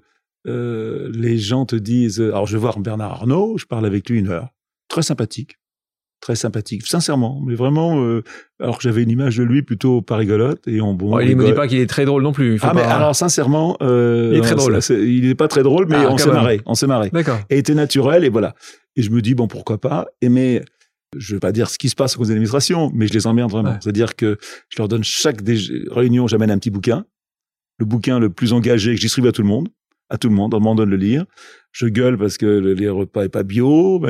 [0.47, 4.20] euh, les gens te disent, alors je vais voir Bernard Arnault, je parle avec lui
[4.20, 4.49] une heure.
[4.89, 5.58] Très sympathique,
[6.22, 8.24] très sympathique, sincèrement, mais vraiment, euh,
[8.59, 10.65] alors que j'avais une image de lui plutôt pas rigolote.
[10.67, 12.59] Et on, bon, il me dit pas qu'il est très drôle non plus.
[12.61, 14.80] ah, mais alors sincèrement, il est très drôle.
[14.89, 17.09] il n'est pas très drôle, mais ah, on s'est marré, on s'est marré.
[17.11, 17.39] D'accord.
[17.49, 18.55] Et était naturel, et voilà.
[18.95, 20.07] Et je me dis, bon, pourquoi pas?
[20.22, 20.63] Et mais
[21.17, 23.51] je veux pas dire ce qui se passe au conseil d'administration, mais je les emmerde
[23.51, 23.78] vraiment.
[23.82, 24.38] C'est-à-dire que
[24.69, 25.41] je leur donne chaque
[25.89, 27.05] réunion, j'amène un petit bouquin,
[27.80, 29.69] le bouquin le plus engagé que je distribue à tout le monde,
[30.12, 31.26] à tout le monde, on m'en donne le lire.
[31.72, 34.05] Je gueule parce que le repas est pas bio,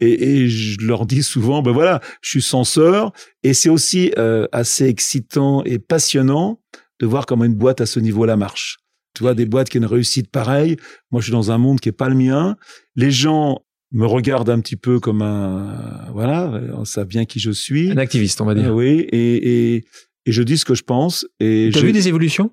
[0.00, 0.06] et,
[0.40, 3.12] et, je leur dis souvent, ben voilà, je suis censeur,
[3.44, 6.60] et c'est aussi euh, assez excitant et passionnant
[7.00, 8.78] de voir comment une boîte à ce niveau-là marche.
[9.14, 10.76] Tu vois, des boîtes qui ont une réussite pareille.
[11.12, 12.56] Moi, je suis dans un monde qui est pas le mien.
[12.96, 13.60] Les gens
[13.92, 17.90] me regarde un petit peu comme un voilà, on sait bien qui je suis.
[17.92, 18.74] Un activiste, on va dire.
[18.74, 19.84] oui, et, et,
[20.26, 21.26] et je dis ce que je pense.
[21.38, 22.50] Et as vu des évolutions?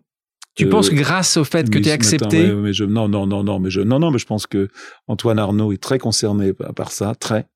[0.55, 3.43] Tu penses que grâce au fait que tu es accepté mais je, Non, non, non,
[3.43, 4.69] non, mais je, non, non, mais je pense que
[5.07, 7.47] Antoine Arnaud est très concerné par ça, très.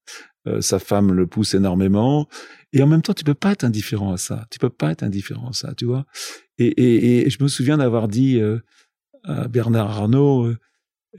[0.47, 2.27] Euh, sa femme le pousse énormément,
[2.71, 4.45] et en même temps, tu peux pas être indifférent à ça.
[4.51, 6.05] Tu peux pas être indifférent à ça, tu vois.
[6.57, 8.59] Et, et, et je me souviens d'avoir dit euh,
[9.25, 10.57] à Bernard Arnault, euh,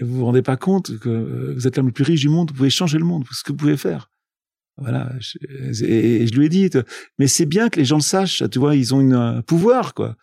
[0.01, 2.57] vous vous rendez pas compte que vous êtes l'homme le plus riche du monde, vous
[2.57, 4.11] pouvez changer le monde, ce que vous pouvez faire.
[4.79, 5.13] Voilà.
[5.83, 6.71] et, je lui ai dit,
[7.19, 9.93] mais c'est bien que les gens le sachent, tu vois, ils ont une, un pouvoir,
[9.93, 10.17] quoi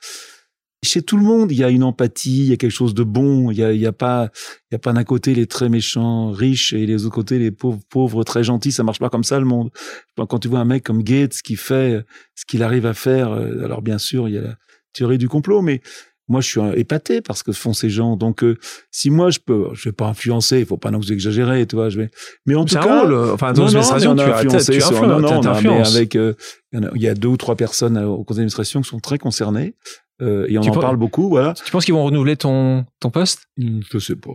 [0.88, 3.03] chez tout le monde, il y a une empathie, il y a quelque chose de
[3.03, 3.51] bon.
[3.51, 4.29] Il y a, il y a pas,
[4.71, 7.51] il y a pas d'un côté les très méchants, riches, et les autres côtés les
[7.51, 8.71] pauvres, pauvres, très gentils.
[8.71, 9.69] Ça marche pas comme ça le monde.
[10.15, 12.03] Quand tu vois un mec comme Gates qui fait
[12.35, 14.55] ce qu'il arrive à faire, euh, alors bien sûr, il y a la
[14.93, 15.81] théorie du complot, mais
[16.29, 18.17] moi je suis épaté par ce que font ces gens.
[18.17, 18.57] Donc euh,
[18.91, 21.75] si moi je peux, je vais pas influencer, il faut pas non plus exagérer, tu
[21.75, 21.89] vois.
[21.89, 22.09] Je vais,
[22.45, 24.79] mais en tout cas, rôle, enfin dans l'administration, tu as influencé.
[24.79, 26.33] Non, non, non, avec, euh,
[26.73, 29.75] il y a deux ou trois personnes au conseil d'administration qui sont très concernées.
[30.22, 31.53] Euh, et on en parle beaucoup, voilà.
[31.53, 33.43] Tu penses qu'ils vont renouveler ton ton poste?
[33.57, 34.32] Hmm, Je sais pas.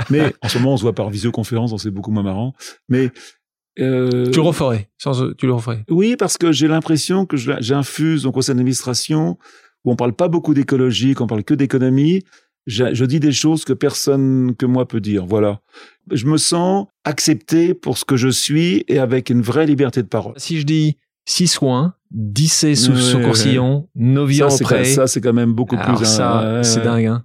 [0.10, 2.54] mais en ce moment, on se voit par visioconférence, c'est beaucoup moins marrant.
[2.88, 3.10] Mais
[3.80, 5.84] euh, tu le referais, sans, tu le referais.
[5.88, 9.38] Oui, parce que j'ai l'impression que j'infuse au conseil d'administration
[9.84, 12.22] où on parle pas beaucoup d'écologie, qu'on parle que d'économie.
[12.66, 15.26] Je, je, dis des choses que personne que moi peut dire.
[15.26, 15.60] Voilà.
[16.12, 20.06] Je me sens accepté pour ce que je suis et avec une vraie liberté de
[20.06, 20.34] parole.
[20.36, 24.84] Si je dis six soins, 10 sous, sous Courcillon, Novi près.
[24.84, 26.04] Ça, c'est quand même beaucoup plus.
[26.04, 27.06] Ça, c'est dingue.
[27.06, 27.24] Hein.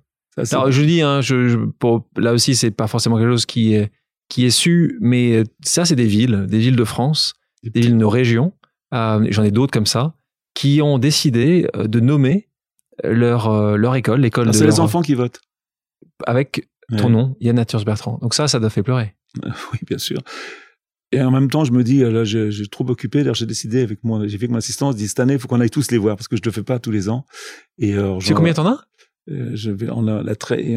[0.51, 3.73] Alors, je dis, hein, je, je, pour, là aussi, c'est pas forcément quelque chose qui
[3.73, 3.91] est,
[4.29, 7.33] qui est su, mais ça, c'est des villes, des villes de France,
[7.63, 8.53] des villes de nos régions.
[8.93, 10.13] Euh, J'en ai d'autres comme ça,
[10.53, 12.49] qui ont décidé euh, de nommer
[13.03, 15.39] leur, euh, leur école, l'école ah, C'est les enfants qui votent.
[16.25, 16.67] Avec
[16.97, 18.17] ton nom, Yann Naturs Bertrand.
[18.21, 19.15] Donc ça, ça doit faire pleurer.
[19.43, 20.19] oui, bien sûr.
[21.11, 23.19] Et en même temps, je me dis, là, j'ai trop occupé.
[23.19, 25.47] D'ailleurs, j'ai décidé avec moi, j'ai fait que mon assistant, dit cette année, il faut
[25.47, 27.25] qu'on aille tous les voir parce que je le fais pas tous les ans.
[27.77, 28.87] Et euh, tu sais combien t'en as?
[29.29, 30.71] euh, je vais, on a la il,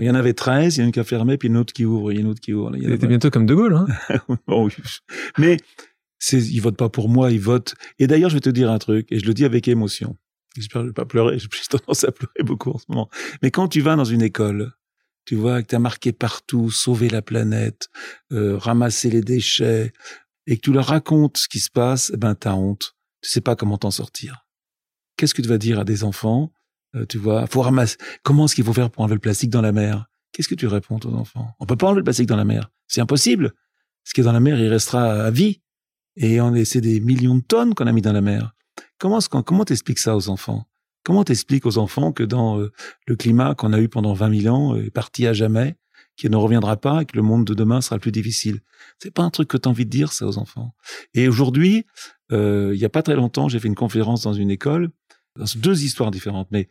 [0.00, 1.72] y en, avait 13, il y en a une qui a fermé, puis une autre
[1.72, 2.72] qui ouvre, il y a une autre qui ouvre.
[2.74, 3.86] C'était bientôt comme De Gaulle, hein
[5.38, 5.58] Mais
[6.18, 7.74] c'est, ils votent pas pour moi, ils votent.
[7.98, 10.16] Et d'ailleurs, je vais te dire un truc, et je le dis avec émotion.
[10.56, 13.08] J'espère que je vais pas pleurer, j'ai tendance à pleurer beaucoup en ce moment.
[13.42, 14.72] Mais quand tu vas dans une école,
[15.24, 17.88] tu vois, que tu as marqué partout, sauver la planète,
[18.32, 19.92] euh, ramasser les déchets,
[20.46, 22.96] et que tu leur racontes ce qui se passe, eh ben t'as honte.
[23.22, 24.46] Tu sais pas comment t'en sortir.
[25.16, 26.52] Qu'est-ce que tu vas dire à des enfants
[26.96, 27.96] euh, Tu vois, faut ramasser.
[28.22, 30.06] Comment est-ce qu'il faut faire pour enlever le plastique dans la mer?
[30.32, 31.54] Qu'est-ce que tu réponds aux enfants?
[31.60, 32.70] On peut pas enlever le plastique dans la mer.
[32.88, 33.52] C'est impossible.
[34.04, 35.60] Ce qui est dans la mer, il restera à vie.
[36.16, 38.54] Et on c'est des millions de tonnes qu'on a mis dans la mer.
[38.98, 40.66] Comment comment t'expliques ça aux enfants?
[41.02, 42.72] Comment t'expliques aux enfants que dans euh,
[43.06, 45.76] le climat qu'on a eu pendant 20 000 ans est parti à jamais,
[46.16, 48.60] qu'il ne reviendra pas et que le monde de demain sera plus difficile?
[48.98, 50.74] C'est pas un truc que tu as envie de dire ça aux enfants.
[51.14, 51.86] Et aujourd'hui,
[52.32, 54.90] euh, il y a pas très longtemps, j'ai fait une conférence dans une école,
[55.36, 56.68] dans deux histoires différentes, mais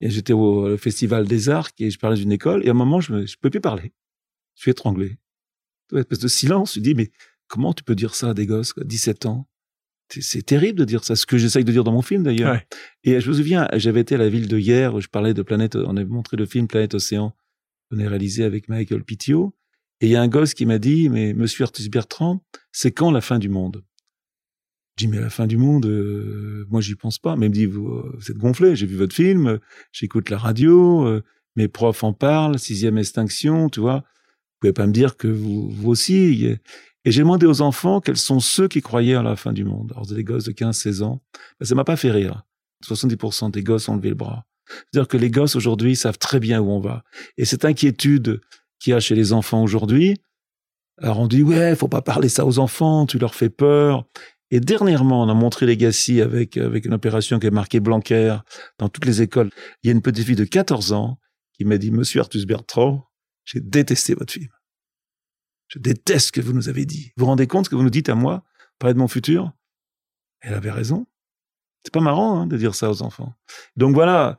[0.00, 3.12] j'étais au festival des arts et je parlais d'une école et à un moment je
[3.12, 3.92] ne peux plus parler.
[4.54, 5.18] Je suis étranglé.
[5.92, 6.74] Une espèce de silence.
[6.74, 7.10] Je dis mais
[7.46, 9.48] comment tu peux dire ça à des gosses, 17 ans?
[10.08, 12.60] C'est terrible de dire ça, ce que j'essaye de dire dans mon film d'ailleurs.
[13.04, 15.42] Et je me souviens, j'avais été à la ville de hier où je parlais de
[15.42, 17.34] Planète, on avait montré le film Planète Océan,
[17.90, 19.54] qu'on a réalisé avec Michael Pitio.
[20.00, 23.10] Et il y a un gosse qui m'a dit, mais Monsieur Artus Bertrand, c'est quand
[23.10, 23.84] la fin du monde?
[24.96, 27.36] Je dis, mais la fin du monde, euh, moi j'y pense pas.
[27.36, 29.58] Mais il me dit, vous, euh, vous êtes gonflé, j'ai vu votre film,
[29.92, 31.22] j'écoute la radio, euh,
[31.56, 33.98] mes profs en parlent, sixième extinction, tu vois.
[33.98, 36.56] Vous pouvez pas me dire que vous, vous aussi.
[37.08, 39.92] Et j'ai demandé aux enfants quels sont ceux qui croyaient à la fin du monde.
[39.92, 41.22] Alors, des gosses de 15-16 ans.
[41.58, 42.42] Ben, ça m'a pas fait rire.
[42.84, 44.44] 70% des gosses ont levé le bras.
[44.68, 47.04] C'est-à-dire que les gosses aujourd'hui savent très bien où on va.
[47.38, 48.42] Et cette inquiétude
[48.78, 50.18] qu'il y a chez les enfants aujourd'hui,
[50.98, 54.04] alors on dit ouais, faut pas parler ça aux enfants, tu leur fais peur.
[54.50, 58.36] Et dernièrement, on a montré Legacy avec avec une opération qui est marquée Blanquer
[58.76, 59.48] dans toutes les écoles.
[59.82, 61.18] Il y a une petite fille de 14 ans
[61.54, 63.06] qui m'a dit Monsieur Artus Bertrand,
[63.46, 64.50] j'ai détesté votre film.
[65.68, 67.12] Je déteste ce que vous nous avez dit.
[67.16, 68.42] Vous vous rendez compte ce que vous nous dites à moi,
[68.78, 69.52] parler de mon futur?
[70.40, 71.06] Elle avait raison.
[71.84, 73.34] C'est pas marrant hein, de dire ça aux enfants.
[73.76, 74.38] Donc voilà.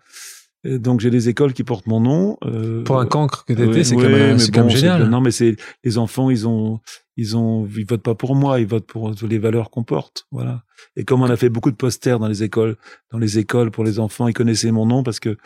[0.66, 2.38] Donc j'ai des écoles qui portent mon nom.
[2.44, 5.08] Euh, Pour un cancre que t'étais, c'est quand, même, génial.
[5.08, 5.56] Non, mais c'est
[5.86, 6.82] les enfants, ils ont,
[7.16, 10.28] ils ont, ils votent pas pour moi, ils votent pour les valeurs qu'on porte.
[10.32, 10.64] Voilà.
[10.98, 12.76] Et comme on a fait beaucoup de posters dans les écoles,
[13.12, 15.38] dans les écoles pour les enfants, ils connaissaient mon nom parce que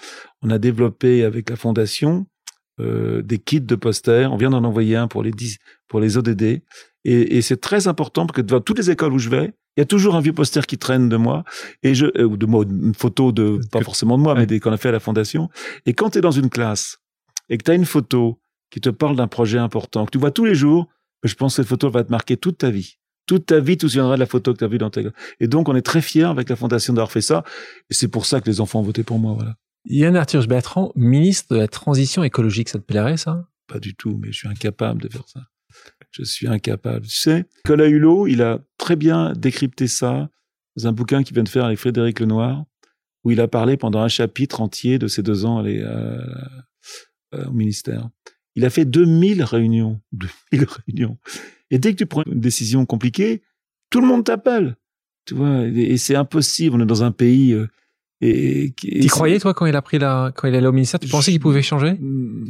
[0.41, 2.25] on a développé avec la fondation
[2.79, 4.31] euh, des kits de posters.
[4.31, 5.57] On vient d'en envoyer un pour les 10,
[5.87, 6.41] pour les ODD.
[6.41, 6.61] Et,
[7.05, 9.83] et c'est très important parce que dans toutes les écoles où je vais, il y
[9.83, 11.43] a toujours un vieux poster qui traîne de moi
[11.81, 14.71] et je euh, de moi une photo de pas forcément de moi mais des qu'on
[14.71, 15.49] a fait à la fondation.
[15.85, 16.99] Et quand tu es dans une classe
[17.49, 20.31] et que tu as une photo qui te parle d'un projet important que tu vois
[20.31, 20.87] tous les jours
[21.23, 22.97] je pense que cette photo va te marquer toute ta vie.
[23.25, 25.01] Toute ta vie, tu te souviendras de la photo que tu as vue dans ta...
[25.39, 27.43] Et donc, on est très fiers avec la fondation d'avoir fait ça.
[27.89, 29.55] Et c'est pour ça que les enfants ont voté pour moi, voilà.
[29.85, 33.47] Yann Arthur Bertrand, ministre de la Transition écologique, ça te plairait, ça?
[33.67, 35.41] Pas du tout, mais je suis incapable de faire ça.
[36.11, 37.05] Je suis incapable.
[37.07, 40.29] Tu sais, Nicolas Hulot, il a très bien décrypté ça
[40.75, 42.65] dans un bouquin qu'il vient de faire avec Frédéric Lenoir,
[43.23, 46.19] où il a parlé pendant un chapitre entier de ses deux ans euh,
[47.33, 48.09] au ministère.
[48.55, 50.01] Il a fait 2000 réunions.
[50.11, 51.17] 2000 réunions.
[51.71, 53.41] Et dès que tu prends une décision compliquée,
[53.89, 54.77] tout le monde t'appelle.
[55.25, 56.75] Tu vois, et c'est impossible.
[56.75, 57.55] On est dans un pays.
[58.23, 60.99] Euh, et, tu croyais toi quand il a pris la, quand il allait au ministère,
[60.99, 61.99] tu pensais qu'il pouvait changer,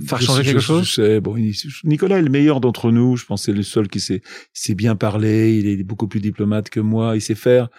[0.05, 1.35] faire changer quelque chose je sais, bon,
[1.83, 3.15] Nicolas est le meilleur d'entre nous.
[3.17, 4.21] Je pense c'est le seul qui sait,
[4.53, 5.57] sait bien parler.
[5.57, 7.15] Il est beaucoup plus diplomate que moi.
[7.15, 7.69] Il sait faire.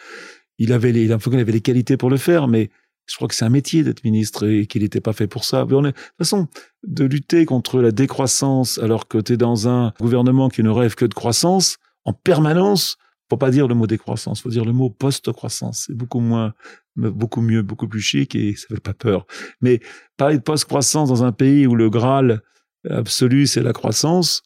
[0.58, 2.70] Il avait les, il avait les qualités pour le faire, mais
[3.06, 5.66] je crois que c'est un métier d'être ministre et qu'il n'était pas fait pour ça.
[5.68, 6.48] Mais on est, de toute façon,
[6.86, 10.94] de lutter contre la décroissance alors que tu es dans un gouvernement qui ne rêve
[10.94, 12.96] que de croissance en permanence,
[13.30, 15.84] faut pas dire le mot décroissance, faut dire le mot post-croissance.
[15.86, 16.52] C'est beaucoup moins,
[16.96, 19.26] beaucoup mieux, beaucoup plus chic et ça fait pas peur.
[19.60, 19.80] Mais
[20.16, 22.42] parler de post-croissance dans un pays où le Graal
[22.88, 24.42] absolu c'est la croissance,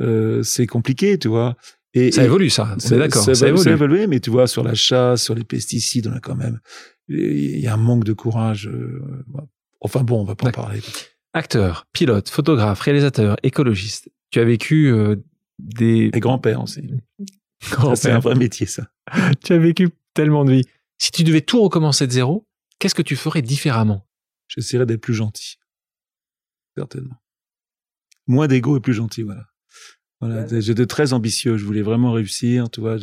[0.00, 1.56] euh, c'est compliqué, tu vois.
[1.92, 2.76] Et, ça évolue, ça.
[2.78, 3.24] C'est d'accord.
[3.24, 3.64] Ça, ça, évolue.
[3.64, 6.60] ça évolue, mais tu vois, sur la chasse, sur les pesticides, on a quand même
[7.10, 8.68] il y a un manque de courage.
[8.68, 9.24] Euh,
[9.80, 10.80] enfin bon, on va pas en parler.
[11.32, 14.10] Acteur, pilote, photographe, réalisateur, écologiste.
[14.30, 15.16] Tu as vécu euh,
[15.58, 16.10] des...
[16.12, 16.88] Et grand-père aussi.
[17.94, 18.90] C'est un vrai métier, ça.
[19.44, 20.64] tu as vécu tellement de vie.
[20.98, 22.46] Si tu devais tout recommencer de zéro,
[22.78, 24.06] qu'est-ce que tu ferais différemment?
[24.48, 25.58] J'essaierais d'être plus gentil.
[26.76, 27.16] Certainement.
[28.26, 29.46] Moins d'ego et plus gentil, voilà.
[30.20, 32.98] Voilà, j'étais très ambitieux, je voulais vraiment réussir, tu vois,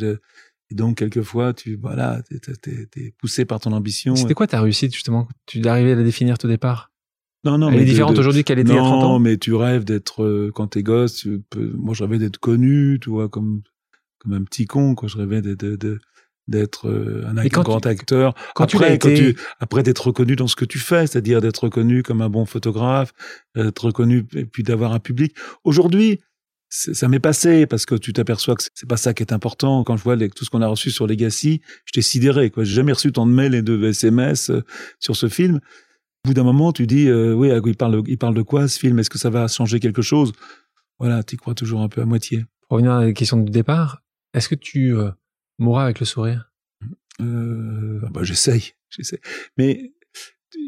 [0.70, 4.14] et donc, quelquefois, tu, voilà, t'es, es, poussé par ton ambition.
[4.16, 5.26] C'était quoi ta réussite, justement?
[5.46, 6.92] Tu arrivé à la définir tout départ?
[7.44, 9.12] Non, non, Elle mais est différente aujourd'hui qu'elle était il y a 30 ans?
[9.12, 12.38] Non, mais tu rêves d'être, euh, quand t'es gosse, tu peux, moi, je rêvais d'être
[12.38, 13.62] connu, tu vois, comme,
[14.18, 15.08] comme un petit con, quoi.
[15.08, 15.98] Je rêvais d'être,
[16.48, 18.34] d'être euh, un, grand acteur.
[18.54, 22.02] Quand après, tu tu, après d'être reconnu dans ce que tu fais, c'est-à-dire d'être reconnu
[22.02, 23.12] comme un bon photographe,
[23.54, 25.36] d'être reconnu et puis d'avoir un public.
[25.64, 26.20] Aujourd'hui,
[26.70, 29.84] ça m'est passé parce que tu t'aperçois que c'est pas ça qui est important.
[29.84, 32.50] Quand je vois tout ce qu'on a reçu sur Legacy, j'étais sidéré.
[32.50, 34.62] Quoi, j'ai jamais reçu tant de mails et de SMS euh,
[34.98, 35.60] sur ce film.
[36.24, 38.78] Au bout d'un moment, tu dis, euh, oui, il parle, il parle de quoi ce
[38.78, 38.98] film?
[38.98, 40.32] Est-ce que ça va changer quelque chose?
[40.98, 42.44] Voilà, tu crois toujours un peu à moitié.
[42.68, 44.02] Pour revenir à la question du départ,
[44.34, 45.10] est-ce que tu euh,
[45.58, 46.50] mourras avec le sourire?
[47.20, 49.20] Euh, bah, j'essaye, j'essaye.
[49.56, 49.92] Mais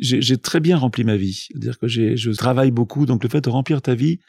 [0.01, 1.47] j'ai très bien rempli ma vie.
[1.49, 4.21] C'est-à-dire que je travaille beaucoup, donc le fait de remplir ta vie,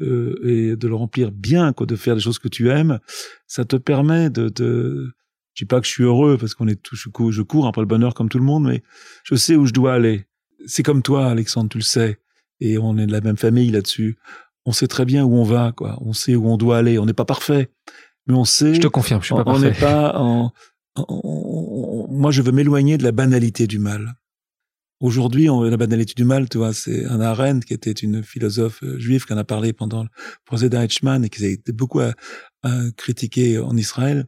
[0.00, 3.00] euh, et de le remplir bien, quoi, de faire des choses que tu aimes,
[3.46, 5.12] ça te permet de, de
[5.54, 7.66] je dis pas que je suis heureux parce qu'on est tout, je cours, je cours
[7.66, 8.84] après le bonheur comme tout le monde, mais
[9.24, 10.26] je sais où je dois aller.
[10.66, 12.20] C'est comme toi, Alexandre, tu le sais,
[12.60, 14.18] et on est de la même famille là-dessus.
[14.64, 15.98] On sait très bien où on va, quoi.
[16.00, 16.98] On sait où on doit aller.
[16.98, 17.70] On n'est pas parfait,
[18.28, 18.74] mais on sait.
[18.74, 19.42] Je te confirme, je suis pas.
[19.46, 20.52] On n'est pas en,
[21.06, 24.14] moi, je veux m'éloigner de la banalité du mal.
[25.00, 28.98] Aujourd'hui, la banalité du mal, tu vois, c'est un Arendt qui était une philosophe euh,
[28.98, 30.08] juive qui en a parlé pendant le
[30.44, 32.12] procès d'Eichmann et qui a été beaucoup à,
[32.96, 34.26] critiquer en Israël.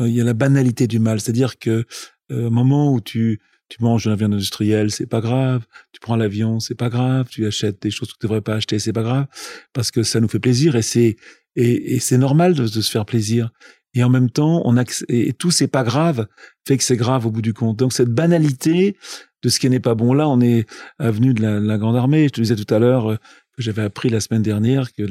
[0.00, 1.86] Euh, il y a la banalité du mal, c'est-à-dire que
[2.32, 5.66] euh, au moment où tu tu manges de la viande industrielle, c'est pas grave.
[5.92, 7.28] Tu prends l'avion, c'est pas grave.
[7.30, 9.26] Tu achètes des choses que tu devrais pas acheter, c'est pas grave,
[9.72, 11.16] parce que ça nous fait plaisir et c'est
[11.56, 13.50] et, c'est normal de, se faire plaisir.
[13.94, 16.28] Et en même temps, on a, et tout c'est pas grave
[16.66, 17.76] fait que c'est grave au bout du compte.
[17.78, 18.96] Donc cette banalité,
[19.42, 20.12] de ce qui n'est pas bon.
[20.12, 20.66] Là, on est
[20.98, 22.24] avenue de la, Grande Armée.
[22.24, 23.16] Je te disais tout à l'heure euh,
[23.56, 25.02] que j'avais appris la semaine dernière que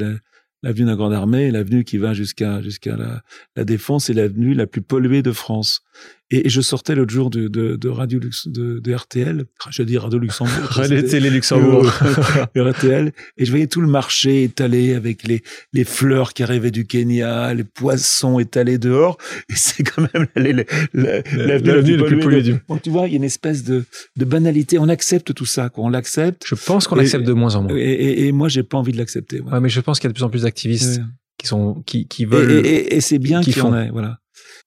[0.64, 3.22] l'avenue de la Grande Armée, l'avenue qui va jusqu'à jusqu'à la,
[3.55, 5.82] la Défense, est l'avenue la plus polluée de France.
[6.30, 9.98] Et, je sortais l'autre jour de, de, de Radio Lux, de, de, RTL, je dis
[9.98, 10.54] Radio Luxembourg.
[10.70, 11.86] Radio Télé Luxembourg.
[12.56, 13.14] RTL.
[13.38, 15.42] Et je voyais tout le marché étalé avec les,
[15.74, 19.18] les fleurs qui arrivaient du Kenya, les poissons étalés dehors.
[19.50, 23.18] Et c'est quand même l'avenue la, plus polluée du Donc, tu vois, il y a
[23.18, 23.86] une espèce de,
[24.18, 24.80] de banalité.
[24.80, 25.86] On accepte tout ça, quoi.
[25.86, 26.44] On l'accepte.
[26.46, 27.76] Je pense qu'on l'accepte de moins en moins.
[27.76, 29.40] Et, et, et moi, j'ai pas envie de l'accepter.
[29.40, 29.60] Ouais.
[29.60, 31.02] mais je pense qu'il y a de plus en plus d'activistes
[31.38, 32.66] qui sont, qui, qui veulent.
[32.66, 34.20] Et, c'est bien qu'il y en ait, voilà.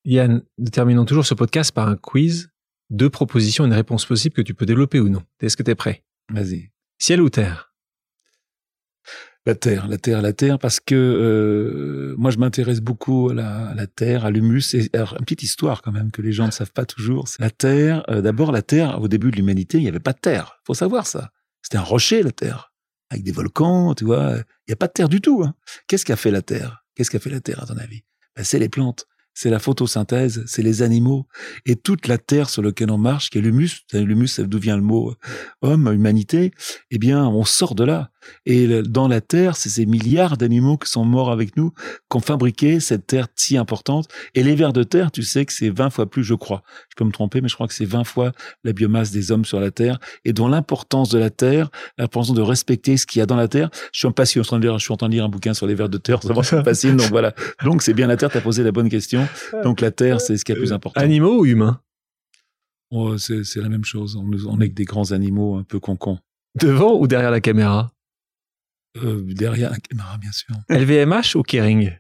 [0.05, 0.43] Yann,
[0.73, 2.51] terminons toujours ce podcast par un quiz.
[2.89, 5.23] Deux propositions, une réponse possible que tu peux développer ou non.
[5.41, 6.05] Est-ce que tu es prêt?
[6.33, 6.71] Vas-y.
[6.99, 7.73] Ciel ou terre?
[9.47, 13.87] La terre, la terre, la terre, parce que euh, moi je m'intéresse beaucoup à la,
[13.87, 14.75] terre, à l'humus.
[14.75, 17.27] Et une petite histoire quand même que les gens ne savent pas toujours.
[17.39, 20.19] La terre, euh, d'abord la terre, au début de l'humanité, il n'y avait pas de
[20.19, 20.61] terre.
[20.67, 21.31] faut savoir ça.
[21.63, 22.75] C'était un rocher la terre,
[23.11, 24.37] avec des volcans, tu vois.
[24.37, 25.43] Il n'y a pas de terre du tout.
[25.43, 25.55] Hein.
[25.87, 26.85] Qu'est-ce qu'a fait la terre?
[26.95, 28.03] Qu'est-ce qu'a fait la terre à ton avis?
[28.37, 31.27] Ben, C'est les plantes c'est la photosynthèse, c'est les animaux
[31.67, 33.85] et toute la terre sur laquelle on marche, qui est l'humus.
[33.93, 35.17] L'humus, d'où vient le mot euh,
[35.63, 36.53] homme, humanité.
[36.91, 38.11] Eh bien, on sort de là.
[38.47, 41.73] Et dans la Terre, c'est ces milliards d'animaux qui sont morts avec nous,
[42.11, 44.09] qui ont fabriqué cette Terre si importante.
[44.35, 46.63] Et les vers de terre, tu sais que c'est 20 fois plus, je crois.
[46.91, 48.33] Je peux me tromper, mais je crois que c'est 20 fois
[48.65, 49.99] la biomasse des hommes sur la Terre.
[50.25, 53.49] Et dont l'importance de la Terre, l'importance de respecter ce qu'il y a dans la
[53.49, 53.71] Terre.
[53.93, 55.15] Je suis en passion, je suis en train de lire, je suis en train de
[55.15, 56.97] lire un bouquin sur les vers de terre, ça me fascine.
[56.97, 57.35] Donc voilà.
[57.65, 59.27] Donc c'est bien la Terre, tu as posé la bonne question.
[59.65, 61.01] Donc la Terre, c'est ce qui est le plus important.
[61.01, 61.81] Animaux ou humains?
[62.91, 64.17] Oh, c'est, la même chose.
[64.17, 66.19] On, on est que des grands animaux un peu concons.
[66.61, 67.93] Devant ou derrière la caméra?
[68.99, 70.55] Euh, Derrière la caméra, bien sûr.
[70.69, 71.93] LVMH ou Kering?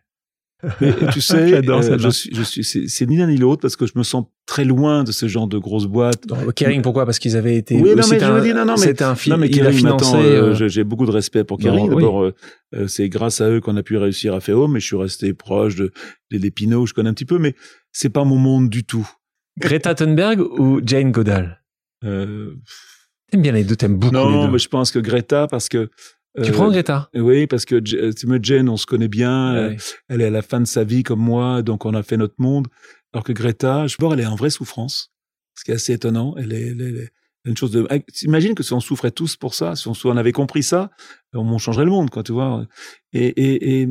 [0.80, 3.86] Mais tu sais, euh, je suis, je suis, c'est ni l'un ni l'autre parce que
[3.86, 6.24] je me sens très loin de ce genre de grosses boîtes.
[6.54, 7.06] Kering, pourquoi?
[7.06, 7.76] Parce qu'ils avaient été.
[7.76, 9.36] Oui, non, mais je veux dire, non, non, mais c'était un film.
[9.36, 9.86] Non, mais Kering.
[9.86, 11.88] Euh, euh, j'ai beaucoup de respect pour Kering.
[11.88, 12.30] D'abord,
[12.86, 15.32] c'est grâce à eux qu'on a pu réussir à faire Home, mais je suis resté
[15.32, 15.92] proche de
[16.30, 17.54] des Pinot, je connais un petit peu, mais
[17.92, 19.08] c'est pas mon monde du tout.
[19.58, 21.62] Greta Thunberg ou Jane Goodall?
[22.04, 22.54] Euh...
[23.30, 24.40] T'aimes bien les deux, t'aimes beaucoup non, les deux.
[24.40, 25.90] Non, mais je pense que Greta, parce que
[26.42, 27.10] tu prends Greta?
[27.14, 29.74] Oui, parce que Jane, on se connaît bien.
[30.08, 32.36] Elle est à la fin de sa vie comme moi, donc on a fait notre
[32.38, 32.66] monde.
[33.12, 35.12] Alors que Greta, je vois, elle est en vraie souffrance,
[35.56, 36.34] ce qui est assez étonnant.
[36.36, 37.10] Elle est, elle est,
[37.44, 37.88] une chose de.
[38.22, 40.90] Imagine que si on souffrait tous pour ça, si on, avait compris ça,
[41.32, 42.66] on changerait le monde, quoi, tu vois.
[43.12, 43.88] Et, et, et,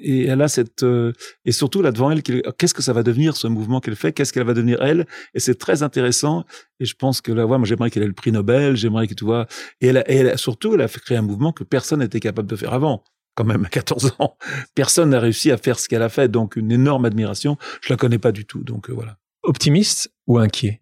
[0.00, 1.12] et elle a cette euh,
[1.44, 4.32] et surtout là devant elle, qu'est-ce que ça va devenir ce mouvement qu'elle fait Qu'est-ce
[4.32, 5.06] qu'elle va devenir elle?
[5.34, 6.44] Et c'est très intéressant.
[6.80, 8.76] Et je pense que là, moi, j'aimerais qu'elle ait le prix Nobel.
[8.76, 9.46] J'aimerais que tu vois.
[9.80, 12.72] Et elle, elle surtout, elle a créer un mouvement que personne n'était capable de faire
[12.72, 13.04] avant.
[13.34, 14.38] Quand même, à 14 ans,
[14.74, 16.28] personne n'a réussi à faire ce qu'elle a fait.
[16.28, 17.58] Donc, une énorme admiration.
[17.82, 18.64] Je la connais pas du tout.
[18.64, 19.18] Donc, euh, voilà.
[19.42, 20.80] Optimiste ou inquiet?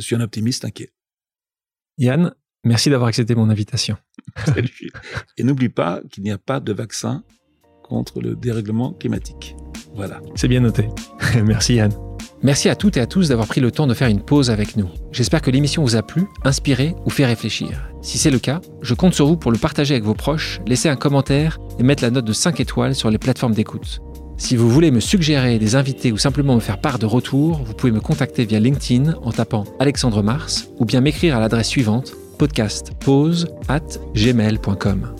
[0.00, 0.90] Je suis un optimiste inquiet.
[1.98, 2.34] Yann,
[2.64, 3.96] merci d'avoir accepté mon invitation.
[4.46, 4.90] Salut.
[5.36, 7.22] Et n'oublie pas qu'il n'y a pas de vaccin
[7.82, 9.54] contre le dérèglement climatique.
[9.94, 10.20] Voilà.
[10.34, 10.88] C'est bien noté.
[11.44, 11.92] merci Yann.
[12.42, 14.76] Merci à toutes et à tous d'avoir pris le temps de faire une pause avec
[14.76, 14.88] nous.
[15.12, 17.90] J'espère que l'émission vous a plu, inspiré ou fait réfléchir.
[18.00, 20.88] Si c'est le cas, je compte sur vous pour le partager avec vos proches, laisser
[20.88, 24.00] un commentaire et mettre la note de 5 étoiles sur les plateformes d'écoute.
[24.40, 27.74] Si vous voulez me suggérer des invités ou simplement me faire part de retour, vous
[27.74, 32.14] pouvez me contacter via LinkedIn en tapant Alexandre Mars ou bien m'écrire à l'adresse suivante
[32.38, 32.90] podcast
[33.68, 33.80] at
[34.14, 35.19] gmail.com.